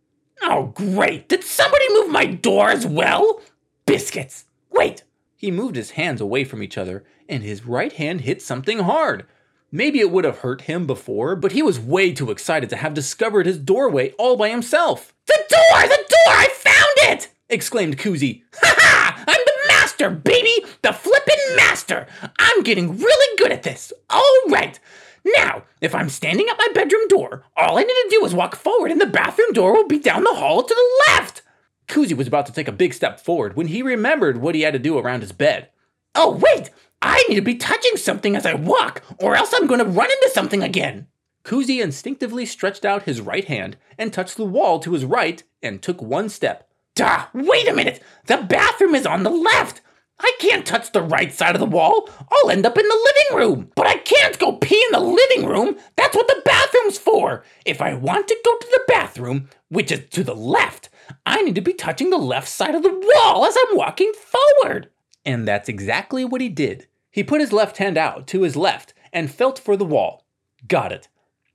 Oh, 0.43 0.73
great! 0.75 1.29
Did 1.29 1.45
somebody 1.45 1.93
move 1.93 2.11
my 2.11 2.27
door 2.27 2.71
as 2.71 2.87
well? 2.87 3.41
Biscuits! 3.85 4.45
Wait! 4.71 5.03
He 5.37 5.51
moved 5.51 5.77
his 5.77 5.93
hands 5.93 6.21
away 6.21 6.45
from 6.45 6.63
each 6.63 6.79
other 6.79 7.05
and 7.29 7.43
his 7.43 7.67
right 7.67 7.93
hand 7.93 8.23
hit 8.23 8.41
something 8.41 8.81
hard. 8.81 9.27
Maybe 9.71 10.01
it 10.01 10.11
would 10.11 10.25
have 10.25 10.39
hurt 10.39 10.63
him 10.63 10.87
before, 10.87 11.37
but 11.37 11.53
he 11.53 11.63
was 11.63 11.79
way 11.79 12.13
too 12.13 12.31
excited 12.31 12.71
to 12.71 12.77
have 12.77 12.95
discovered 12.95 13.47
his 13.47 13.59
doorway 13.59 14.13
all 14.13 14.37
by 14.37 14.49
himself. 14.49 15.13
The 15.27 15.39
door! 15.49 15.83
The 15.83 16.05
door! 16.09 16.35
I 16.35 16.49
found 16.53 17.13
it! 17.13 17.33
exclaimed 17.49 17.99
Koozy. 17.99 18.45
Ha 18.55 18.75
ha! 18.79 19.25
I'm 19.27 19.45
the 19.45 19.69
master, 19.69 20.11
baby! 20.11 20.65
The 20.83 20.93
flippin' 20.93 21.57
master! 21.57 22.07
I'm 22.39 22.63
getting 22.63 22.97
really 22.97 23.37
good 23.37 23.53
at 23.53 23.65
this. 23.65 23.93
All 24.09 24.41
right. 24.49 24.79
Now, 25.35 25.65
if 25.81 25.93
I'm 25.93 26.09
standing 26.09 26.47
at 26.49 26.59
my 26.59 26.69
bedroom 26.73 27.09
door, 27.09 27.43
all 27.57 27.79
I 27.79 27.83
need 27.83 27.89
to 27.89 28.09
do 28.11 28.25
is 28.25 28.35
walk 28.35 28.55
forward 28.55 28.93
and 28.93 29.01
the 29.01 29.07
bathroom 29.07 29.53
door 29.53 29.73
will 29.73 29.89
be 29.89 29.99
down 29.99 30.23
the 30.23 30.35
hall 30.35 30.63
to 30.63 30.75
the 30.75 31.13
left. 31.13 31.43
Koozy 31.89 32.15
was 32.15 32.29
about 32.29 32.47
to 32.47 32.53
take 32.53 32.69
a 32.69 32.73
big 32.73 32.95
step 32.95 33.19
forward 33.19 33.57
when 33.57 33.67
he 33.67 33.83
remembered 33.83 34.39
what 34.39 34.55
he 34.55 34.63
had 34.63 34.73
to 34.75 34.79
do 34.79 34.99
around 34.99 35.23
his 35.23 35.33
bed. 35.33 35.71
Oh, 36.15 36.31
wait! 36.31 36.71
I 37.03 37.25
need 37.29 37.35
to 37.35 37.43
be 37.43 37.57
touching 37.57 37.97
something 37.97 38.37
as 38.37 38.47
I 38.47 38.55
walk, 38.55 39.03
or 39.19 39.35
else 39.35 39.53
I'm 39.53 39.67
going 39.67 39.81
to 39.81 39.85
run 39.85 40.11
into 40.11 40.31
something 40.33 40.63
again. 40.63 41.09
Koozy 41.43 41.81
instinctively 41.81 42.47
stretched 42.47 42.85
out 42.85 43.03
his 43.03 43.21
right 43.21 43.45
hand 43.45 43.77
and 43.99 44.13
touched 44.13 44.37
the 44.37 44.45
wall 44.45 44.79
to 44.81 44.93
his 44.93 45.05
right 45.05 45.43
and 45.63 45.83
took 45.83 46.01
one 46.01 46.29
step. 46.29 46.69
Duh, 46.95 47.27
wait 47.35 47.69
a 47.69 47.75
minute! 47.75 48.01
The 48.27 48.39
bathroom 48.39 48.95
is 48.95 49.07
on 49.07 49.25
the 49.25 49.31
left! 49.31 49.81
I 50.19 50.33
can't 50.41 50.65
touch 50.67 50.93
the 50.93 51.03
right 51.03 51.33
side 51.33 51.55
of 51.55 51.61
the 51.61 51.67
wall. 51.67 52.09
I'll 52.33 52.51
end 52.51 52.65
up 52.65 52.79
in 52.79 52.89
the 52.89 53.13
living 53.15 53.39
room. 53.39 53.73
But 53.77 53.87
I 53.87 53.99
can't 53.99 54.39
go 54.39 54.53
pee 54.53 54.83
in 54.87 54.93
the 54.93 55.01
living 55.01 55.47
room. 55.47 55.77
That's 55.97 56.17
what 56.17 56.27
the 56.27 56.43
bathroom's 56.45 56.99
for. 56.99 57.45
If 57.65 57.83
I 57.83 57.95
want 57.95 58.29
to 58.29 58.39
go 58.45 58.57
to 58.57 58.67
the 58.71 58.85
bathroom, 58.89 59.51
which 59.69 59.93
is 59.93 60.09
to 60.11 60.25
the 60.25 60.35
left, 60.35 60.89
I 61.25 61.43
need 61.43 61.55
to 61.57 61.61
be 61.61 61.75
touching 61.75 62.11
the 62.11 62.17
left 62.17 62.49
side 62.49 62.75
of 62.75 62.83
the 62.83 62.93
wall 62.93 63.45
as 63.45 63.57
I'm 63.57 63.77
walking 63.77 64.13
forward. 64.15 64.91
And 65.25 65.47
that's 65.47 65.69
exactly 65.69 66.25
what 66.25 66.41
he 66.41 66.49
did. 66.49 66.87
He 67.11 67.23
put 67.23 67.41
his 67.41 67.53
left 67.53 67.77
hand 67.79 67.99
out 67.99 68.27
to 68.29 68.43
his 68.43 68.57
left 68.57 68.95
and 69.13 69.31
felt 69.31 69.59
for 69.59 69.77
the 69.77 69.85
wall. 69.85 70.27
Got 70.67 70.93
it. 70.93 71.09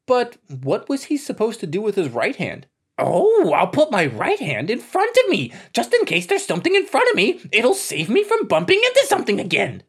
But 0.05 0.37
what 0.47 0.89
was 0.89 1.05
he 1.05 1.17
supposed 1.17 1.59
to 1.61 1.67
do 1.67 1.81
with 1.81 1.95
his 1.95 2.09
right 2.09 2.35
hand? 2.35 2.67
Oh, 3.03 3.51
I'll 3.51 3.67
put 3.67 3.89
my 3.89 4.05
right 4.05 4.39
hand 4.39 4.69
in 4.69 4.79
front 4.79 5.17
of 5.23 5.29
me, 5.29 5.51
just 5.73 5.91
in 5.91 6.05
case 6.05 6.27
there's 6.27 6.45
something 6.45 6.75
in 6.75 6.85
front 6.85 7.09
of 7.09 7.15
me. 7.15 7.41
It'll 7.51 7.73
save 7.73 8.09
me 8.09 8.23
from 8.23 8.45
bumping 8.47 8.77
into 8.77 9.07
something 9.07 9.39
again. 9.39 9.81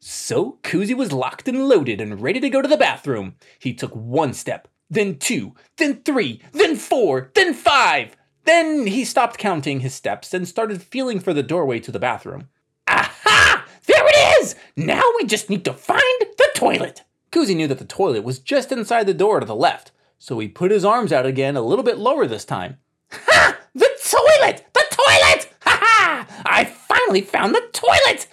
So 0.00 0.58
Koozy 0.62 0.92
was 0.92 1.10
locked 1.10 1.48
and 1.48 1.66
loaded 1.66 1.98
and 1.98 2.20
ready 2.20 2.40
to 2.40 2.50
go 2.50 2.60
to 2.60 2.68
the 2.68 2.76
bathroom. 2.76 3.36
He 3.58 3.72
took 3.72 3.92
one 3.94 4.34
step, 4.34 4.68
then 4.90 5.18
two, 5.18 5.54
then 5.78 6.02
three, 6.02 6.42
then 6.52 6.76
four, 6.76 7.30
then 7.34 7.54
five. 7.54 8.14
Then 8.44 8.86
he 8.86 9.02
stopped 9.02 9.38
counting 9.38 9.80
his 9.80 9.94
steps 9.94 10.34
and 10.34 10.46
started 10.46 10.82
feeling 10.82 11.20
for 11.20 11.32
the 11.32 11.42
doorway 11.42 11.80
to 11.80 11.90
the 11.90 11.98
bathroom. 11.98 12.48
Aha! 12.86 13.64
There 13.86 14.06
it 14.06 14.42
is! 14.42 14.56
Now 14.76 15.02
we 15.16 15.24
just 15.24 15.48
need 15.48 15.64
to 15.64 15.72
find 15.72 16.02
the 16.20 16.50
toilet. 16.54 17.02
Koozy 17.32 17.54
knew 17.54 17.66
that 17.66 17.78
the 17.78 17.86
toilet 17.86 18.24
was 18.24 18.38
just 18.38 18.72
inside 18.72 19.06
the 19.06 19.14
door 19.14 19.40
to 19.40 19.46
the 19.46 19.54
left, 19.54 19.90
so 20.18 20.38
he 20.38 20.48
put 20.48 20.70
his 20.70 20.84
arms 20.84 21.12
out 21.12 21.26
again 21.26 21.56
a 21.56 21.62
little 21.62 21.84
bit 21.84 21.98
lower 21.98 22.26
this 22.26 22.44
time. 22.44 22.78
Ha! 23.10 23.56
The 23.74 23.88
toilet! 24.04 24.66
The 24.72 24.84
toilet! 24.90 25.52
Ha 25.62 25.78
ha! 25.82 26.42
I 26.44 26.64
finally 26.64 27.20
found 27.20 27.54
the 27.54 27.68
toilet! 27.72 28.26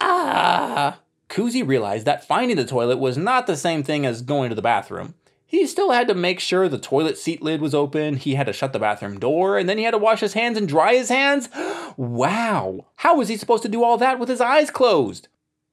Ah. 0.00 0.98
Koozy 1.28 1.62
realized 1.62 2.06
that 2.06 2.26
finding 2.26 2.56
the 2.56 2.64
toilet 2.64 2.98
was 2.98 3.16
not 3.16 3.46
the 3.46 3.56
same 3.56 3.82
thing 3.82 4.04
as 4.04 4.22
going 4.22 4.48
to 4.48 4.54
the 4.54 4.62
bathroom. 4.62 5.14
He 5.46 5.66
still 5.66 5.90
had 5.90 6.06
to 6.08 6.14
make 6.14 6.38
sure 6.38 6.68
the 6.68 6.78
toilet 6.78 7.18
seat 7.18 7.42
lid 7.42 7.60
was 7.60 7.74
open, 7.74 8.16
he 8.16 8.36
had 8.36 8.46
to 8.46 8.52
shut 8.52 8.72
the 8.72 8.78
bathroom 8.78 9.18
door, 9.18 9.58
and 9.58 9.68
then 9.68 9.78
he 9.78 9.84
had 9.84 9.90
to 9.90 9.98
wash 9.98 10.20
his 10.20 10.34
hands 10.34 10.56
and 10.56 10.68
dry 10.68 10.94
his 10.94 11.08
hands. 11.08 11.48
Wow! 11.96 12.86
How 12.94 13.16
was 13.16 13.28
he 13.28 13.36
supposed 13.36 13.64
to 13.64 13.68
do 13.68 13.82
all 13.82 13.98
that 13.98 14.20
with 14.20 14.28
his 14.28 14.40
eyes 14.40 14.70
closed? 14.70 15.26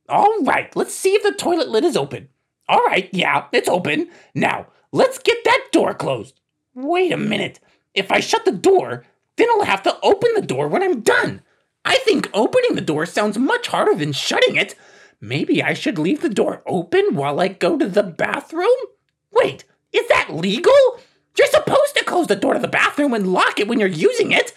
All 0.09 0.41
right, 0.41 0.75
let's 0.75 0.93
see 0.93 1.13
if 1.13 1.21
the 1.21 1.31
toilet 1.31 1.69
lid 1.69 1.85
is 1.85 1.95
open. 1.95 2.29
All 2.67 2.83
right, 2.85 3.07
yeah, 3.13 3.45
it's 3.53 3.69
open. 3.69 4.09
Now, 4.33 4.65
let's 4.91 5.19
get 5.19 5.37
that 5.45 5.67
door 5.71 5.93
closed. 5.93 6.39
Wait 6.73 7.11
a 7.11 7.17
minute. 7.17 7.59
If 7.93 8.11
I 8.11 8.19
shut 8.19 8.45
the 8.45 8.51
door, 8.51 9.03
then 9.37 9.47
I'll 9.49 9.65
have 9.65 9.83
to 9.83 9.97
open 10.01 10.31
the 10.35 10.41
door 10.41 10.67
when 10.67 10.83
I'm 10.83 11.01
done. 11.01 11.41
I 11.85 11.97
think 11.99 12.29
opening 12.33 12.75
the 12.75 12.81
door 12.81 13.05
sounds 13.05 13.37
much 13.37 13.67
harder 13.67 13.95
than 13.95 14.11
shutting 14.11 14.55
it. 14.55 14.75
Maybe 15.21 15.63
I 15.63 15.73
should 15.73 15.97
leave 15.97 16.21
the 16.21 16.29
door 16.29 16.61
open 16.65 17.15
while 17.15 17.39
I 17.39 17.47
go 17.47 17.77
to 17.77 17.87
the 17.87 18.03
bathroom? 18.03 18.67
Wait, 19.31 19.63
is 19.91 20.07
that 20.09 20.33
legal? 20.33 20.73
You're 21.37 21.47
supposed 21.47 21.95
to 21.95 22.03
close 22.03 22.27
the 22.27 22.35
door 22.35 22.53
to 22.53 22.59
the 22.59 22.67
bathroom 22.67 23.13
and 23.13 23.31
lock 23.31 23.59
it 23.59 23.67
when 23.67 23.79
you're 23.79 23.87
using 23.87 24.31
it. 24.31 24.53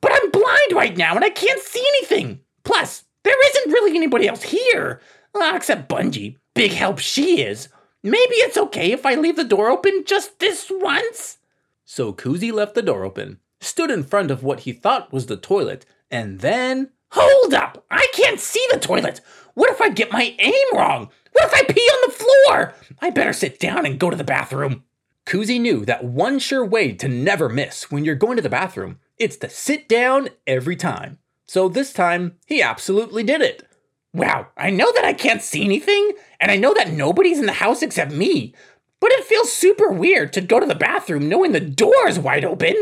But 0.00 0.12
I'm 0.12 0.30
blind 0.30 0.72
right 0.72 0.96
now 0.96 1.14
and 1.14 1.24
I 1.24 1.30
can't 1.30 1.60
see 1.60 1.84
anything. 1.88 2.40
Plus, 2.64 3.04
there 3.22 3.46
isn't 3.46 3.72
really 3.72 3.96
anybody 3.96 4.28
else 4.28 4.42
here. 4.42 5.00
Well, 5.32 5.56
except 5.56 5.88
Bungie. 5.88 6.36
Big 6.54 6.72
help 6.72 6.98
she 6.98 7.42
is. 7.42 7.68
Maybe 8.06 8.34
it's 8.34 8.58
okay 8.58 8.92
if 8.92 9.06
I 9.06 9.14
leave 9.14 9.36
the 9.36 9.44
door 9.44 9.70
open 9.70 10.04
just 10.04 10.38
this 10.38 10.70
once? 10.70 11.38
So 11.86 12.12
Koozy 12.12 12.52
left 12.52 12.74
the 12.74 12.82
door 12.82 13.02
open, 13.02 13.40
stood 13.62 13.90
in 13.90 14.02
front 14.02 14.30
of 14.30 14.42
what 14.42 14.60
he 14.60 14.74
thought 14.74 15.10
was 15.10 15.24
the 15.24 15.38
toilet, 15.38 15.86
and 16.10 16.40
then. 16.40 16.90
Hold 17.12 17.54
up! 17.54 17.82
I 17.90 18.06
can't 18.12 18.38
see 18.38 18.62
the 18.70 18.78
toilet! 18.78 19.22
What 19.54 19.70
if 19.70 19.80
I 19.80 19.88
get 19.88 20.12
my 20.12 20.36
aim 20.38 20.76
wrong? 20.76 21.08
What 21.32 21.46
if 21.46 21.54
I 21.54 21.62
pee 21.62 21.80
on 21.80 22.10
the 22.10 22.14
floor? 22.14 22.74
I 23.00 23.08
better 23.08 23.32
sit 23.32 23.58
down 23.58 23.86
and 23.86 23.98
go 23.98 24.10
to 24.10 24.16
the 24.16 24.22
bathroom. 24.22 24.84
Koozy 25.24 25.58
knew 25.58 25.86
that 25.86 26.04
one 26.04 26.38
sure 26.38 26.64
way 26.64 26.92
to 26.92 27.08
never 27.08 27.48
miss 27.48 27.90
when 27.90 28.04
you're 28.04 28.14
going 28.16 28.36
to 28.36 28.42
the 28.42 28.50
bathroom, 28.50 28.98
it's 29.16 29.38
to 29.38 29.48
sit 29.48 29.88
down 29.88 30.28
every 30.46 30.76
time. 30.76 31.20
So 31.48 31.70
this 31.70 31.94
time, 31.94 32.36
he 32.44 32.60
absolutely 32.60 33.22
did 33.22 33.40
it. 33.40 33.66
Wow, 34.14 34.46
I 34.56 34.70
know 34.70 34.92
that 34.94 35.04
I 35.04 35.12
can't 35.12 35.42
see 35.42 35.64
anything, 35.64 36.12
and 36.38 36.52
I 36.52 36.56
know 36.56 36.72
that 36.72 36.92
nobody's 36.92 37.40
in 37.40 37.46
the 37.46 37.52
house 37.52 37.82
except 37.82 38.12
me, 38.12 38.54
but 39.00 39.10
it 39.10 39.24
feels 39.24 39.52
super 39.52 39.90
weird 39.90 40.32
to 40.34 40.40
go 40.40 40.60
to 40.60 40.66
the 40.66 40.76
bathroom 40.76 41.28
knowing 41.28 41.50
the 41.50 41.58
door 41.58 42.06
is 42.06 42.18
wide 42.18 42.44
open. 42.44 42.74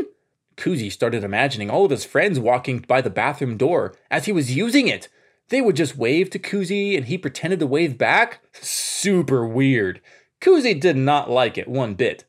Koozy 0.58 0.90
started 0.90 1.24
imagining 1.24 1.70
all 1.70 1.86
of 1.86 1.90
his 1.90 2.04
friends 2.04 2.38
walking 2.38 2.80
by 2.80 3.00
the 3.00 3.08
bathroom 3.08 3.56
door 3.56 3.94
as 4.10 4.26
he 4.26 4.32
was 4.32 4.54
using 4.54 4.88
it. 4.88 5.08
They 5.48 5.62
would 5.62 5.74
just 5.74 5.96
wave 5.96 6.28
to 6.30 6.38
Koozy 6.38 6.96
and 6.96 7.06
he 7.06 7.16
pretended 7.16 7.60
to 7.60 7.66
wave 7.66 7.96
back. 7.96 8.40
Super 8.52 9.46
weird. 9.46 10.02
Koozy 10.42 10.74
did 10.74 10.96
not 10.96 11.30
like 11.30 11.56
it 11.56 11.66
one 11.66 11.94
bit. 11.94 12.24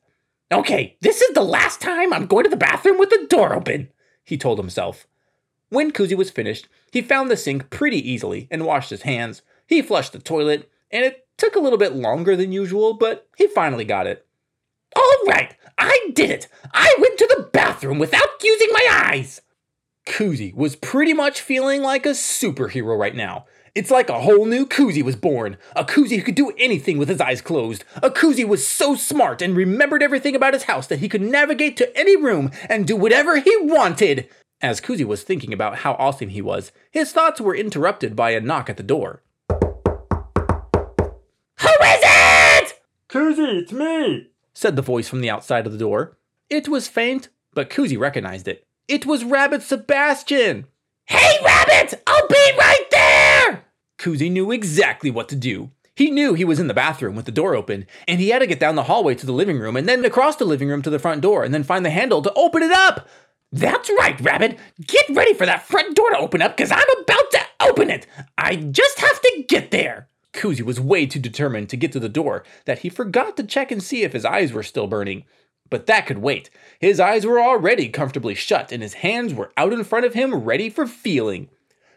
Okay, 0.50 0.96
this 1.02 1.20
is 1.20 1.34
the 1.34 1.42
last 1.42 1.80
time 1.80 2.12
I'm 2.12 2.26
going 2.26 2.44
to 2.44 2.50
the 2.50 2.56
bathroom 2.56 2.98
with 2.98 3.10
the 3.10 3.26
door 3.28 3.54
open, 3.54 3.90
he 4.24 4.38
told 4.38 4.58
himself. 4.58 5.06
When 5.70 5.90
Koozy 5.90 6.14
was 6.14 6.30
finished, 6.30 6.68
he 6.92 7.02
found 7.02 7.30
the 7.30 7.36
sink 7.36 7.70
pretty 7.70 7.98
easily 7.98 8.46
and 8.50 8.64
washed 8.64 8.90
his 8.90 9.02
hands. 9.02 9.42
He 9.66 9.82
flushed 9.82 10.12
the 10.12 10.18
toilet, 10.18 10.70
and 10.90 11.04
it 11.04 11.26
took 11.36 11.56
a 11.56 11.60
little 11.60 11.78
bit 11.78 11.94
longer 11.94 12.36
than 12.36 12.52
usual, 12.52 12.94
but 12.94 13.26
he 13.36 13.46
finally 13.48 13.84
got 13.84 14.06
it. 14.06 14.26
All 14.96 15.16
right, 15.26 15.56
I 15.78 16.10
did 16.12 16.30
it. 16.30 16.48
I 16.72 16.94
went 17.00 17.18
to 17.18 17.26
the 17.26 17.50
bathroom 17.52 17.98
without 17.98 18.28
using 18.42 18.68
my 18.72 18.86
eyes. 19.10 19.40
Koozy 20.06 20.54
was 20.54 20.76
pretty 20.76 21.14
much 21.14 21.40
feeling 21.40 21.82
like 21.82 22.06
a 22.06 22.10
superhero 22.10 22.96
right 22.96 23.14
now. 23.14 23.46
It's 23.74 23.90
like 23.90 24.08
a 24.08 24.20
whole 24.20 24.46
new 24.46 24.66
Koozy 24.66 25.02
was 25.02 25.16
born. 25.16 25.56
A 25.74 25.84
Koozy 25.84 26.18
who 26.18 26.22
could 26.22 26.36
do 26.36 26.52
anything 26.58 26.96
with 26.96 27.08
his 27.08 27.20
eyes 27.20 27.40
closed. 27.40 27.84
A 28.02 28.10
Koozy 28.10 28.44
was 28.44 28.64
so 28.64 28.94
smart 28.94 29.42
and 29.42 29.56
remembered 29.56 30.02
everything 30.02 30.36
about 30.36 30.54
his 30.54 30.64
house 30.64 30.86
that 30.86 31.00
he 31.00 31.08
could 31.08 31.22
navigate 31.22 31.76
to 31.78 31.98
any 31.98 32.14
room 32.14 32.52
and 32.68 32.86
do 32.86 32.94
whatever 32.94 33.38
he 33.38 33.56
wanted. 33.62 34.28
As 34.64 34.80
Koozy 34.80 35.04
was 35.04 35.22
thinking 35.22 35.52
about 35.52 35.80
how 35.80 35.92
awesome 35.98 36.30
he 36.30 36.40
was, 36.40 36.72
his 36.90 37.12
thoughts 37.12 37.38
were 37.38 37.54
interrupted 37.54 38.16
by 38.16 38.30
a 38.30 38.40
knock 38.40 38.70
at 38.70 38.78
the 38.78 38.82
door. 38.82 39.22
Who 39.50 39.58
is 41.68 42.02
it? 42.02 42.80
Koozy, 43.10 43.58
it's 43.58 43.72
me! 43.72 44.28
said 44.54 44.74
the 44.74 44.80
voice 44.80 45.06
from 45.06 45.20
the 45.20 45.28
outside 45.28 45.66
of 45.66 45.72
the 45.72 45.78
door. 45.78 46.16
It 46.48 46.66
was 46.66 46.88
faint, 46.88 47.28
but 47.52 47.68
Koozy 47.68 47.98
recognized 47.98 48.48
it. 48.48 48.66
It 48.88 49.04
was 49.04 49.22
Rabbit 49.22 49.60
Sebastian! 49.60 50.64
Hey, 51.04 51.36
Rabbit! 51.44 52.02
I'll 52.06 52.28
be 52.28 52.52
right 52.58 52.86
there! 52.90 53.64
Koozy 53.98 54.30
knew 54.30 54.50
exactly 54.50 55.10
what 55.10 55.28
to 55.28 55.36
do. 55.36 55.72
He 55.94 56.10
knew 56.10 56.32
he 56.32 56.44
was 56.44 56.58
in 56.58 56.68
the 56.68 56.74
bathroom 56.74 57.14
with 57.14 57.26
the 57.26 57.32
door 57.32 57.54
open, 57.54 57.86
and 58.08 58.18
he 58.18 58.30
had 58.30 58.40
to 58.40 58.46
get 58.46 58.58
down 58.58 58.76
the 58.76 58.84
hallway 58.84 59.14
to 59.14 59.26
the 59.26 59.32
living 59.32 59.60
room 59.60 59.76
and 59.76 59.86
then 59.86 60.06
across 60.06 60.36
the 60.36 60.46
living 60.46 60.68
room 60.68 60.80
to 60.82 60.90
the 60.90 60.98
front 60.98 61.20
door 61.20 61.44
and 61.44 61.52
then 61.52 61.62
find 61.62 61.84
the 61.84 61.90
handle 61.90 62.22
to 62.22 62.32
open 62.34 62.62
it 62.62 62.72
up. 62.72 63.06
That's 63.54 63.88
right, 63.88 64.20
Rabbit. 64.20 64.58
Get 64.84 65.06
ready 65.10 65.32
for 65.32 65.46
that 65.46 65.62
front 65.62 65.94
door 65.94 66.10
to 66.10 66.18
open 66.18 66.42
up 66.42 66.56
because 66.56 66.72
I'm 66.72 67.02
about 67.02 67.30
to 67.30 67.40
open 67.60 67.88
it. 67.88 68.04
I 68.36 68.56
just 68.56 68.98
have 68.98 69.20
to 69.20 69.44
get 69.46 69.70
there. 69.70 70.08
Koozy 70.32 70.62
was 70.64 70.80
way 70.80 71.06
too 71.06 71.20
determined 71.20 71.68
to 71.68 71.76
get 71.76 71.92
to 71.92 72.00
the 72.00 72.08
door 72.08 72.42
that 72.64 72.80
he 72.80 72.88
forgot 72.88 73.36
to 73.36 73.44
check 73.44 73.70
and 73.70 73.80
see 73.80 74.02
if 74.02 74.12
his 74.12 74.24
eyes 74.24 74.52
were 74.52 74.64
still 74.64 74.88
burning. 74.88 75.22
But 75.70 75.86
that 75.86 76.04
could 76.04 76.18
wait. 76.18 76.50
His 76.80 76.98
eyes 76.98 77.24
were 77.24 77.38
already 77.38 77.88
comfortably 77.88 78.34
shut 78.34 78.72
and 78.72 78.82
his 78.82 78.94
hands 78.94 79.32
were 79.32 79.52
out 79.56 79.72
in 79.72 79.84
front 79.84 80.04
of 80.04 80.14
him 80.14 80.34
ready 80.34 80.68
for 80.68 80.84
feeling. 80.84 81.48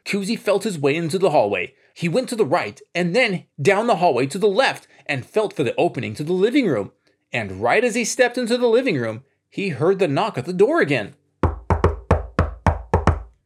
Koozy 0.05 0.35
felt 0.35 0.63
his 0.63 0.77
way 0.77 0.95
into 0.95 1.17
the 1.17 1.31
hallway. 1.31 1.73
He 1.95 2.07
went 2.07 2.29
to 2.29 2.35
the 2.35 2.45
right 2.45 2.79
and 2.93 3.15
then 3.15 3.45
down 3.59 3.87
the 3.87 3.95
hallway 3.95 4.27
to 4.27 4.37
the 4.37 4.47
left 4.47 4.87
and 5.07 5.25
felt 5.25 5.53
for 5.53 5.63
the 5.63 5.75
opening 5.75 6.13
to 6.13 6.23
the 6.23 6.33
living 6.33 6.67
room. 6.67 6.91
And 7.33 7.63
right 7.63 7.83
as 7.83 7.95
he 7.95 8.05
stepped 8.05 8.37
into 8.37 8.59
the 8.59 8.67
living 8.67 8.97
room, 8.97 9.23
he 9.49 9.69
heard 9.69 9.97
the 9.97 10.07
knock 10.07 10.37
at 10.37 10.45
the 10.45 10.53
door 10.53 10.81
again. 10.81 11.15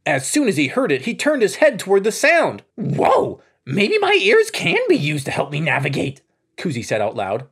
As 0.05 0.27
soon 0.27 0.47
as 0.47 0.57
he 0.57 0.67
heard 0.67 0.91
it, 0.91 1.03
he 1.03 1.13
turned 1.13 1.41
his 1.41 1.57
head 1.57 1.77
toward 1.77 2.03
the 2.03 2.11
sound. 2.11 2.63
Whoa! 2.75 3.41
Maybe 3.65 3.99
my 3.99 4.17
ears 4.19 4.49
can 4.49 4.79
be 4.89 4.95
used 4.95 5.25
to 5.25 5.31
help 5.31 5.51
me 5.51 5.59
navigate. 5.59 6.21
Koozy 6.57 6.83
said 6.83 7.01
out 7.01 7.15
loud. 7.15 7.47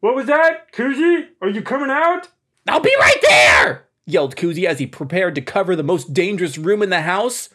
What 0.00 0.16
was 0.16 0.26
that? 0.26 0.72
Koozy? 0.72 1.28
Are 1.40 1.48
you 1.48 1.62
coming 1.62 1.90
out? 1.90 2.28
I'll 2.66 2.80
be 2.80 2.94
right 2.98 3.18
there! 3.22 3.86
yelled 4.04 4.34
Koozy 4.34 4.66
as 4.66 4.80
he 4.80 4.86
prepared 4.86 5.36
to 5.36 5.40
cover 5.40 5.76
the 5.76 5.84
most 5.84 6.12
dangerous 6.12 6.58
room 6.58 6.82
in 6.82 6.90
the 6.90 7.02
house. 7.02 7.48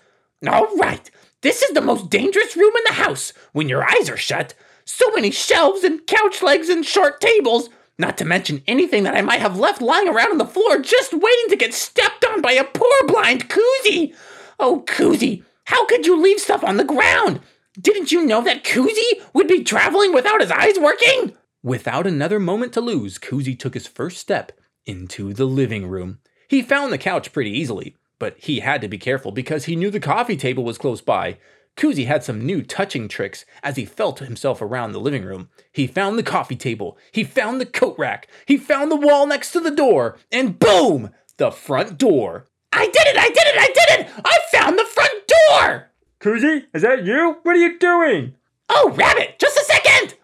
All 0.48 0.76
right, 0.78 1.10
this 1.42 1.62
is 1.62 1.72
the 1.72 1.82
most 1.82 2.10
dangerous 2.10 2.56
room 2.56 2.74
in 2.76 2.84
the 2.88 3.04
house 3.04 3.34
when 3.52 3.68
your 3.68 3.84
eyes 3.84 4.10
are 4.10 4.18
shut. 4.18 4.54
So 4.86 5.12
many 5.12 5.32
shelves 5.32 5.84
and 5.84 6.06
couch 6.08 6.42
legs 6.42 6.70
and 6.70 6.86
short 6.86 7.20
tables, 7.20 7.70
not 7.98 8.18
to 8.20 8.26
mention 8.26 8.64
anything 8.66 9.04
that 9.04 9.16
I 9.16 9.22
might 9.22 9.42
have 9.42 9.60
left 9.60 9.82
lying 9.82 10.08
around 10.08 10.32
on 10.32 10.38
the 10.38 10.46
floor 10.46 10.80
just 10.80 11.14
waiting 11.14 11.50
to 11.50 11.58
get 11.58 11.74
stepped 11.74 12.24
on 12.24 12.42
by 12.42 12.54
a 12.54 12.64
poor 12.64 13.08
blind 13.08 13.50
Koozy. 13.50 14.16
Oh, 14.60 14.84
Koozy, 14.88 15.43
how 15.65 15.86
could 15.86 16.06
you 16.06 16.20
leave 16.20 16.39
stuff 16.39 16.63
on 16.63 16.78
the 16.78 16.84
ground? 16.84 17.41
Didn't 17.80 18.12
you 18.12 18.26
know 18.26 18.41
that 18.41 18.63
Koozy 18.63 19.22
would 19.34 19.48
be 19.48 19.63
traveling 19.63 20.13
without 20.13 20.41
his 20.41 20.50
eyes 20.50 20.80
working? 20.80 21.34
Without 21.62 22.08
another 22.08 22.39
moment 22.39 22.74
to 22.74 22.82
lose, 22.82 23.20
Koozy 23.20 23.56
took 23.56 23.76
his 23.76 23.86
first 23.86 24.17
step 24.17 24.52
into 24.86 25.34
the 25.34 25.46
living 25.46 25.88
room. 25.88 26.20
He 26.48 26.62
found 26.63 26.91
the 26.91 26.98
couch 26.98 27.32
pretty 27.32 27.52
easily, 27.52 27.96
but 28.17 28.36
he 28.39 28.62
had 28.62 28.82
to 28.82 28.88
be 28.88 28.98
careful 28.98 29.32
because 29.32 29.65
he 29.65 29.76
knew 29.76 29.91
the 29.91 30.00
coffee 30.00 30.38
table 30.38 30.63
was 30.63 30.80
close 30.80 31.02
by. 31.02 31.38
Koozy 31.76 32.06
had 32.06 32.24
some 32.24 32.43
new 32.43 32.63
touching 32.63 33.08
tricks 33.08 33.46
as 33.62 33.76
he 33.76 33.86
felt 33.86 34.20
himself 34.20 34.60
around 34.62 34.93
the 34.93 35.00
living 35.00 35.24
room. 35.24 35.50
He 35.72 35.86
found 35.86 36.17
the 36.17 36.24
coffee 36.24 36.56
table, 36.56 36.98
he 37.12 37.24
found 37.24 37.62
the 37.62 37.67
coat 37.67 37.96
rack, 38.00 38.28
he 38.48 38.58
found 38.58 38.89
the 38.89 38.96
wall 38.96 39.28
next 39.28 39.52
to 39.52 39.60
the 39.60 39.70
door, 39.70 40.17
and 40.32 40.58
boom! 40.58 41.12
The 41.38 41.52
front 41.52 42.00
door. 42.00 42.48
I 42.71 42.86
did 42.86 43.08
it! 43.08 43.17
I 43.17 43.27
did 43.27 43.38
it! 43.38 43.58
I 43.58 43.67
did 43.67 43.99
it! 43.99 44.12
I 44.23 44.38
found 44.51 44.77
the 44.77 44.86
front 44.86 45.13
door! 45.27 45.91
Koozy, 46.19 46.65
is 46.73 46.82
that 46.82 47.06
you? 47.06 47.38
What 47.43 47.56
are 47.56 47.60
you 47.60 47.77
doing? 47.80 48.36
Oh, 48.69 48.93
Rabbit, 48.95 49.39
just 49.39 49.58
a 49.58 49.63
second! 49.65 50.15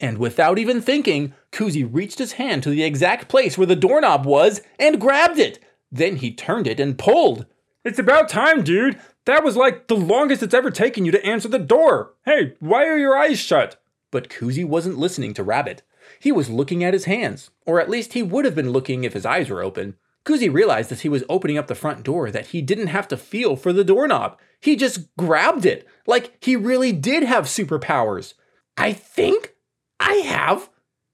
And 0.00 0.18
without 0.18 0.58
even 0.58 0.82
thinking, 0.82 1.32
Koozy 1.52 1.84
reached 1.84 2.18
his 2.18 2.32
hand 2.32 2.62
to 2.64 2.70
the 2.70 2.82
exact 2.82 3.28
place 3.28 3.56
where 3.56 3.66
the 3.66 3.76
doorknob 3.76 4.26
was 4.26 4.60
and 4.78 5.00
grabbed 5.00 5.38
it. 5.38 5.60
Then 5.92 6.16
he 6.16 6.34
turned 6.34 6.66
it 6.66 6.80
and 6.80 6.98
pulled. 6.98 7.46
It's 7.84 7.98
about 7.98 8.28
time, 8.28 8.64
dude. 8.64 8.98
That 9.26 9.44
was 9.44 9.56
like 9.56 9.86
the 9.86 9.96
longest 9.96 10.42
it's 10.42 10.54
ever 10.54 10.70
taken 10.70 11.04
you 11.04 11.12
to 11.12 11.24
answer 11.24 11.48
the 11.48 11.58
door. 11.58 12.14
Hey, 12.24 12.54
why 12.58 12.86
are 12.86 12.98
your 12.98 13.16
eyes 13.16 13.38
shut? 13.38 13.80
But 14.10 14.28
Koozy 14.28 14.64
wasn't 14.64 14.98
listening 14.98 15.34
to 15.34 15.44
Rabbit. 15.44 15.82
He 16.18 16.32
was 16.32 16.50
looking 16.50 16.82
at 16.82 16.94
his 16.94 17.04
hands, 17.04 17.50
or 17.66 17.80
at 17.80 17.90
least 17.90 18.12
he 18.12 18.22
would 18.22 18.44
have 18.44 18.54
been 18.54 18.70
looking 18.70 19.04
if 19.04 19.12
his 19.12 19.26
eyes 19.26 19.48
were 19.48 19.62
open. 19.62 19.96
Koozy 20.24 20.48
realized 20.48 20.92
as 20.92 21.00
he 21.00 21.08
was 21.08 21.24
opening 21.28 21.58
up 21.58 21.66
the 21.66 21.74
front 21.74 22.04
door 22.04 22.30
that 22.30 22.48
he 22.48 22.62
didn't 22.62 22.88
have 22.88 23.08
to 23.08 23.16
feel 23.16 23.56
for 23.56 23.72
the 23.72 23.84
doorknob. 23.84 24.38
He 24.60 24.76
just 24.76 25.14
grabbed 25.16 25.66
it, 25.66 25.86
like 26.06 26.36
he 26.40 26.54
really 26.54 26.92
did 26.92 27.24
have 27.24 27.46
superpowers. 27.46 28.34
I 28.76 28.92
think 28.92 29.54
I 29.98 30.14
have 30.14 30.70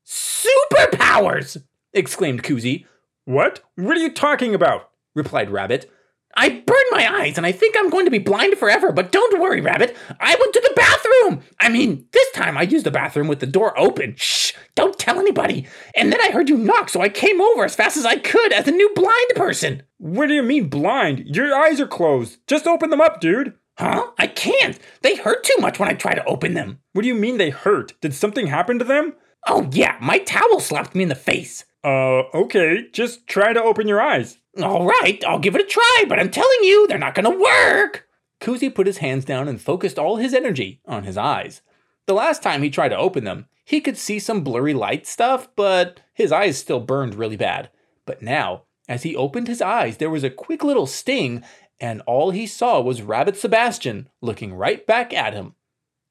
superpowers! 0.06 1.62
exclaimed 1.92 2.42
Koozy. 2.42 2.86
What? 3.24 3.60
What 3.76 3.96
are 3.96 4.00
you 4.00 4.12
talking 4.12 4.54
about? 4.54 4.90
replied 5.14 5.50
Rabbit. 5.50 5.90
I 6.36 6.50
burned 6.50 6.86
my 6.90 7.20
eyes 7.20 7.36
and 7.36 7.46
I 7.46 7.52
think 7.52 7.74
I'm 7.76 7.90
going 7.90 8.04
to 8.04 8.10
be 8.10 8.18
blind 8.18 8.58
forever, 8.58 8.92
but 8.92 9.12
don't 9.12 9.40
worry, 9.40 9.60
Rabbit. 9.60 9.96
I 10.20 10.36
went 10.38 10.52
to 10.52 10.60
the 10.60 10.74
bathroom. 10.76 11.42
I 11.58 11.68
mean, 11.68 12.06
this 12.12 12.30
time 12.32 12.56
I 12.56 12.62
used 12.62 12.86
the 12.86 12.90
bathroom 12.90 13.28
with 13.28 13.40
the 13.40 13.46
door 13.46 13.78
open. 13.78 14.14
Shh, 14.16 14.52
don't 14.74 14.98
tell 14.98 15.18
anybody. 15.18 15.66
And 15.96 16.12
then 16.12 16.20
I 16.20 16.30
heard 16.30 16.48
you 16.48 16.56
knock, 16.56 16.90
so 16.90 17.00
I 17.00 17.08
came 17.08 17.40
over 17.40 17.64
as 17.64 17.74
fast 17.74 17.96
as 17.96 18.06
I 18.06 18.16
could 18.16 18.52
as 18.52 18.68
a 18.68 18.72
new 18.72 18.90
blind 18.94 19.30
person. 19.34 19.82
What 19.96 20.28
do 20.28 20.34
you 20.34 20.42
mean 20.42 20.68
blind? 20.68 21.24
Your 21.26 21.54
eyes 21.54 21.80
are 21.80 21.86
closed. 21.86 22.38
Just 22.46 22.66
open 22.66 22.90
them 22.90 23.00
up, 23.00 23.20
dude. 23.20 23.54
Huh? 23.78 24.10
I 24.18 24.26
can't. 24.26 24.78
They 25.02 25.16
hurt 25.16 25.44
too 25.44 25.56
much 25.60 25.78
when 25.78 25.88
I 25.88 25.94
try 25.94 26.14
to 26.14 26.24
open 26.24 26.54
them. 26.54 26.80
What 26.92 27.02
do 27.02 27.08
you 27.08 27.14
mean 27.14 27.38
they 27.38 27.50
hurt? 27.50 27.94
Did 28.00 28.14
something 28.14 28.48
happen 28.48 28.78
to 28.78 28.84
them? 28.84 29.14
Oh, 29.46 29.68
yeah, 29.72 29.96
my 30.00 30.18
towel 30.18 30.60
slapped 30.60 30.94
me 30.94 31.04
in 31.04 31.08
the 31.08 31.14
face. 31.14 31.64
Uh, 31.88 32.24
okay. 32.34 32.86
Just 32.92 33.26
try 33.26 33.54
to 33.54 33.62
open 33.62 33.88
your 33.88 34.00
eyes. 34.00 34.36
All 34.62 34.86
right, 34.86 35.24
I'll 35.26 35.38
give 35.38 35.54
it 35.54 35.62
a 35.62 35.64
try, 35.64 36.04
but 36.06 36.18
I'm 36.18 36.30
telling 36.30 36.58
you, 36.62 36.86
they're 36.86 36.98
not 36.98 37.14
gonna 37.14 37.30
work. 37.30 38.06
Koozy 38.40 38.68
put 38.68 38.86
his 38.86 38.98
hands 38.98 39.24
down 39.24 39.48
and 39.48 39.60
focused 39.60 39.98
all 39.98 40.16
his 40.16 40.34
energy 40.34 40.82
on 40.86 41.04
his 41.04 41.16
eyes. 41.16 41.62
The 42.06 42.12
last 42.12 42.42
time 42.42 42.62
he 42.62 42.68
tried 42.68 42.90
to 42.90 42.98
open 42.98 43.24
them, 43.24 43.46
he 43.64 43.80
could 43.80 43.96
see 43.96 44.18
some 44.18 44.44
blurry 44.44 44.74
light 44.74 45.06
stuff, 45.06 45.48
but 45.56 46.00
his 46.12 46.30
eyes 46.30 46.58
still 46.58 46.80
burned 46.80 47.14
really 47.14 47.36
bad. 47.36 47.70
But 48.04 48.20
now, 48.20 48.64
as 48.86 49.04
he 49.04 49.16
opened 49.16 49.48
his 49.48 49.62
eyes, 49.62 49.96
there 49.96 50.10
was 50.10 50.24
a 50.24 50.30
quick 50.30 50.62
little 50.62 50.86
sting, 50.86 51.42
and 51.80 52.02
all 52.02 52.32
he 52.32 52.46
saw 52.46 52.80
was 52.82 53.00
Rabbit 53.00 53.36
Sebastian 53.36 54.08
looking 54.20 54.52
right 54.52 54.86
back 54.86 55.14
at 55.14 55.32
him. 55.32 55.54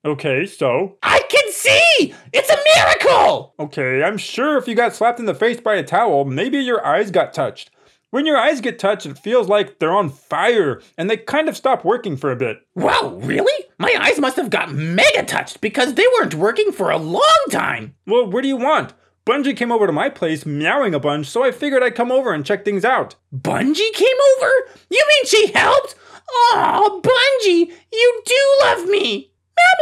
Okay, 0.05 0.45
so? 0.45 0.97
I 1.03 1.21
can 1.29 1.51
see! 1.51 2.13
It's 2.31 2.49
a 2.49 2.57
miracle! 2.75 3.53
Okay, 3.60 4.03
I'm 4.03 4.17
sure 4.17 4.57
if 4.57 4.67
you 4.67 4.75
got 4.75 4.95
slapped 4.95 5.19
in 5.19 5.25
the 5.25 5.33
face 5.33 5.60
by 5.60 5.75
a 5.75 5.83
towel, 5.83 6.23
maybe 6.23 6.60
your 6.60 6.86
eyes 6.86 7.12
got 7.12 7.33
touched. 7.33 7.71
When 8.10 8.25
your 8.25 8.38
eyes 8.38 8.62
get 8.62 8.79
touched, 8.79 9.05
it 9.05 9.17
feels 9.17 9.49
like 9.49 9.79
they're 9.79 9.91
on 9.91 10.10
fire 10.10 10.81
and 10.97 11.10
they 11.10 11.17
kind 11.17 11.49
of 11.49 11.57
stop 11.57 11.83
working 11.83 12.15
for 12.15 12.31
a 12.31 12.38
bit. 12.38 12.60
Wow, 12.73 13.19
really? 13.21 13.65
My 13.79 13.93
eyes 13.99 14.17
must 14.17 14.38
have 14.38 14.49
got 14.49 14.71
mega 14.71 15.23
touched 15.23 15.60
because 15.60 15.95
they 15.95 16.05
weren't 16.17 16.36
working 16.36 16.71
for 16.71 16.89
a 16.89 16.97
long 16.97 17.45
time. 17.51 17.95
Well, 18.05 18.31
what 18.31 18.43
do 18.43 18.47
you 18.47 18.55
want? 18.55 18.93
Bungie 19.25 19.57
came 19.57 19.73
over 19.73 19.86
to 19.86 19.91
my 19.91 20.07
place 20.07 20.45
meowing 20.45 20.93
a 20.93 21.01
bunch, 21.01 21.27
so 21.27 21.43
I 21.43 21.51
figured 21.51 21.83
I'd 21.83 21.95
come 21.95 22.13
over 22.13 22.33
and 22.33 22.45
check 22.45 22.63
things 22.63 22.86
out. 22.86 23.15
Bungie 23.36 23.93
came 23.93 24.17
over? 24.38 24.51
You 24.89 25.05
mean 25.05 25.25
she 25.25 25.51
helped? 25.51 25.95
Oh, 26.29 27.01
Bungie, 27.03 27.73
you 27.91 28.21
do 28.25 28.57
love 28.62 28.88
me. 28.88 29.31
Meow 29.58 29.74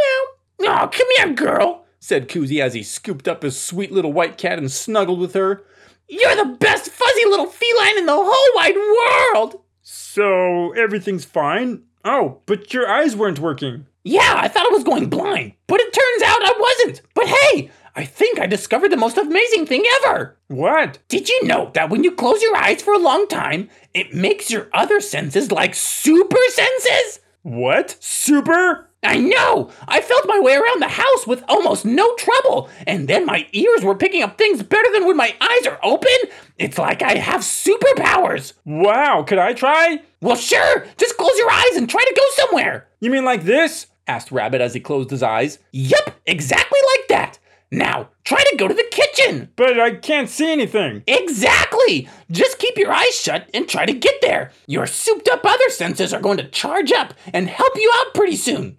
meow. 0.58 0.82
Oh, 0.82 0.88
come 0.88 1.06
here, 1.16 1.32
girl, 1.32 1.84
said 2.00 2.28
Koozy 2.28 2.60
as 2.60 2.74
he 2.74 2.82
scooped 2.82 3.28
up 3.28 3.42
his 3.42 3.60
sweet 3.60 3.92
little 3.92 4.12
white 4.12 4.38
cat 4.38 4.58
and 4.58 4.70
snuggled 4.70 5.20
with 5.20 5.34
her. 5.34 5.62
You're 6.08 6.36
the 6.36 6.56
best 6.58 6.90
fuzzy 6.90 7.24
little 7.26 7.46
feline 7.46 7.98
in 7.98 8.06
the 8.06 8.14
whole 8.14 8.56
wide 8.56 8.76
world! 8.76 9.62
So, 9.82 10.72
everything's 10.72 11.24
fine? 11.24 11.82
Oh, 12.04 12.40
but 12.46 12.72
your 12.72 12.88
eyes 12.88 13.16
weren't 13.16 13.40
working. 13.40 13.86
Yeah, 14.04 14.34
I 14.36 14.46
thought 14.48 14.66
I 14.66 14.74
was 14.74 14.84
going 14.84 15.08
blind, 15.08 15.54
but 15.66 15.80
it 15.80 15.92
turns 15.92 16.22
out 16.22 16.42
I 16.42 16.52
wasn't. 16.58 17.02
But 17.14 17.26
hey, 17.26 17.70
I 17.96 18.04
think 18.04 18.38
I 18.38 18.46
discovered 18.46 18.90
the 18.90 18.96
most 18.96 19.16
amazing 19.16 19.66
thing 19.66 19.84
ever. 20.04 20.36
What? 20.46 20.98
Did 21.08 21.28
you 21.28 21.44
know 21.44 21.70
that 21.74 21.90
when 21.90 22.04
you 22.04 22.12
close 22.12 22.40
your 22.42 22.56
eyes 22.56 22.82
for 22.82 22.94
a 22.94 22.98
long 22.98 23.26
time, 23.26 23.68
it 23.94 24.14
makes 24.14 24.50
your 24.50 24.68
other 24.72 25.00
senses 25.00 25.50
like 25.50 25.74
super 25.74 26.38
senses? 26.50 27.20
What? 27.42 27.96
Super? 27.98 28.90
I 29.06 29.18
know! 29.18 29.70
I 29.86 30.00
felt 30.00 30.26
my 30.26 30.40
way 30.40 30.54
around 30.56 30.82
the 30.82 30.88
house 30.88 31.26
with 31.26 31.44
almost 31.48 31.84
no 31.84 32.14
trouble, 32.16 32.68
and 32.86 33.08
then 33.08 33.24
my 33.24 33.46
ears 33.52 33.82
were 33.82 33.94
picking 33.94 34.22
up 34.22 34.36
things 34.36 34.62
better 34.62 34.92
than 34.92 35.06
when 35.06 35.16
my 35.16 35.34
eyes 35.40 35.66
are 35.66 35.78
open. 35.82 36.10
It's 36.58 36.76
like 36.78 37.02
I 37.02 37.14
have 37.14 37.42
superpowers. 37.42 38.54
Wow, 38.64 39.22
could 39.22 39.38
I 39.38 39.52
try? 39.52 40.02
Well, 40.20 40.36
sure. 40.36 40.86
Just 40.96 41.16
close 41.16 41.38
your 41.38 41.50
eyes 41.50 41.76
and 41.76 41.88
try 41.88 42.02
to 42.02 42.14
go 42.16 42.22
somewhere. 42.44 42.88
You 43.00 43.10
mean 43.10 43.24
like 43.24 43.44
this? 43.44 43.86
asked 44.08 44.32
Rabbit 44.32 44.60
as 44.60 44.74
he 44.74 44.80
closed 44.80 45.10
his 45.10 45.22
eyes. 45.22 45.58
Yup, 45.72 46.12
exactly 46.26 46.78
like 46.96 47.08
that. 47.08 47.38
Now, 47.70 48.10
try 48.24 48.42
to 48.42 48.56
go 48.56 48.68
to 48.68 48.74
the 48.74 48.88
kitchen. 48.90 49.50
But 49.56 49.80
I 49.80 49.96
can't 49.96 50.28
see 50.28 50.50
anything. 50.52 51.02
Exactly. 51.06 52.08
Just 52.30 52.58
keep 52.58 52.76
your 52.76 52.92
eyes 52.92 53.20
shut 53.20 53.50
and 53.52 53.68
try 53.68 53.86
to 53.86 53.92
get 53.92 54.20
there. 54.22 54.52
Your 54.66 54.86
souped 54.86 55.28
up 55.28 55.44
other 55.44 55.68
senses 55.70 56.14
are 56.14 56.20
going 56.20 56.36
to 56.38 56.48
charge 56.48 56.92
up 56.92 57.14
and 57.32 57.48
help 57.48 57.72
you 57.76 57.92
out 57.96 58.14
pretty 58.14 58.36
soon. 58.36 58.78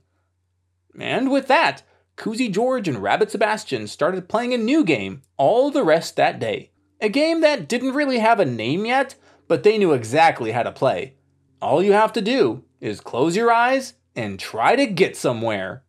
And 1.00 1.32
with 1.32 1.48
that, 1.48 1.84
Koozy 2.16 2.50
George 2.50 2.88
and 2.88 3.02
Rabbit 3.02 3.32
Sebastian 3.32 3.88
started 3.88 4.28
playing 4.28 4.54
a 4.54 4.58
new 4.58 4.84
game 4.84 5.22
all 5.38 5.70
the 5.70 5.84
rest 5.84 6.16
that 6.16 6.40
day. 6.40 6.72
A 7.00 7.10
game 7.10 7.42
that 7.42 7.68
didn't 7.68 7.94
really 7.94 8.18
have 8.20 8.40
a 8.40 8.46
name 8.46 8.86
yet, 8.86 9.16
but 9.48 9.64
they 9.64 9.78
knew 9.78 9.94
exactly 9.94 10.52
how 10.52 10.64
to 10.64 10.72
play. 10.72 11.14
All 11.62 11.84
you 11.84 11.94
have 11.94 12.12
to 12.14 12.22
do 12.22 12.64
is 12.82 13.00
close 13.00 13.36
your 13.36 13.52
eyes 13.52 13.94
and 14.16 14.40
try 14.40 14.76
to 14.76 14.88
get 14.88 15.16
somewhere. 15.16 15.84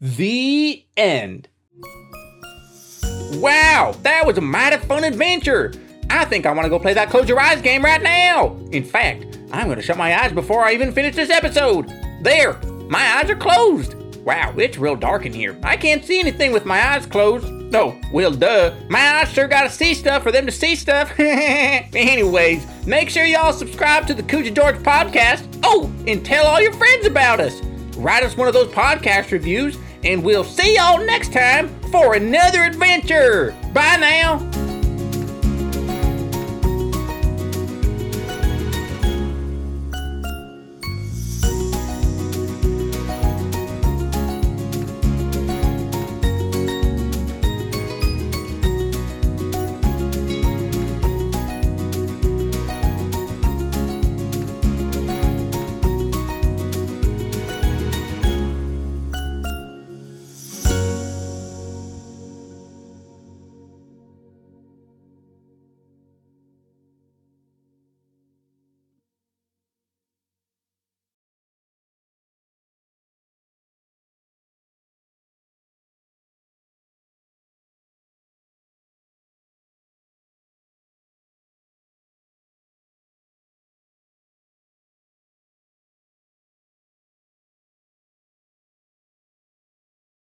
The 0.00 0.84
end. 0.96 1.48
Wow, 3.32 3.96
that 4.02 4.26
was 4.26 4.36
a 4.36 4.42
mighty 4.42 4.76
fun 4.76 5.04
adventure. 5.04 5.72
I 6.10 6.26
think 6.26 6.44
I 6.44 6.52
want 6.52 6.66
to 6.66 6.70
go 6.70 6.78
play 6.78 6.94
that 6.94 7.10
close 7.10 7.28
your 7.28 7.40
eyes 7.40 7.62
game 7.62 7.82
right 7.82 8.02
now. 8.02 8.56
In 8.70 8.84
fact, 8.84 9.38
I'm 9.52 9.66
going 9.66 9.78
to 9.78 9.82
shut 9.82 9.96
my 9.96 10.22
eyes 10.22 10.32
before 10.32 10.64
I 10.64 10.72
even 10.74 10.92
finish 10.92 11.16
this 11.16 11.30
episode. 11.30 11.90
There, 12.22 12.60
my 12.88 13.16
eyes 13.16 13.30
are 13.30 13.36
closed. 13.36 13.94
Wow, 14.24 14.54
it's 14.56 14.78
real 14.78 14.96
dark 14.96 15.26
in 15.26 15.32
here. 15.32 15.58
I 15.62 15.76
can't 15.76 16.04
see 16.04 16.18
anything 16.18 16.52
with 16.52 16.64
my 16.64 16.80
eyes 16.94 17.04
closed. 17.06 17.46
No, 17.50 17.90
Oh, 17.90 18.00
well, 18.12 18.30
duh. 18.30 18.72
My 18.88 19.00
eyes 19.16 19.32
sure 19.32 19.48
gotta 19.48 19.68
see 19.68 19.94
stuff 19.94 20.22
for 20.22 20.30
them 20.30 20.46
to 20.46 20.52
see 20.52 20.76
stuff. 20.76 21.12
Anyways, 21.18 22.66
make 22.86 23.10
sure 23.10 23.24
y'all 23.24 23.52
subscribe 23.52 24.06
to 24.06 24.14
the 24.14 24.22
Koozy 24.22 24.50
George 24.54 24.76
podcast. 24.76 25.46
Oh, 25.64 25.92
and 26.06 26.24
tell 26.24 26.46
all 26.46 26.60
your 26.60 26.72
friends 26.74 27.04
about 27.04 27.40
us. 27.40 27.60
Write 27.96 28.22
us 28.22 28.36
one 28.36 28.46
of 28.48 28.54
those 28.54 28.68
podcast 28.68 29.32
reviews, 29.32 29.76
and 30.04 30.22
we'll 30.22 30.44
see 30.44 30.76
y'all 30.76 31.04
next 31.04 31.32
time 31.32 31.68
for 31.90 32.14
another 32.14 32.62
adventure. 32.62 33.54
Bye 33.72 33.96
now. 33.96 34.73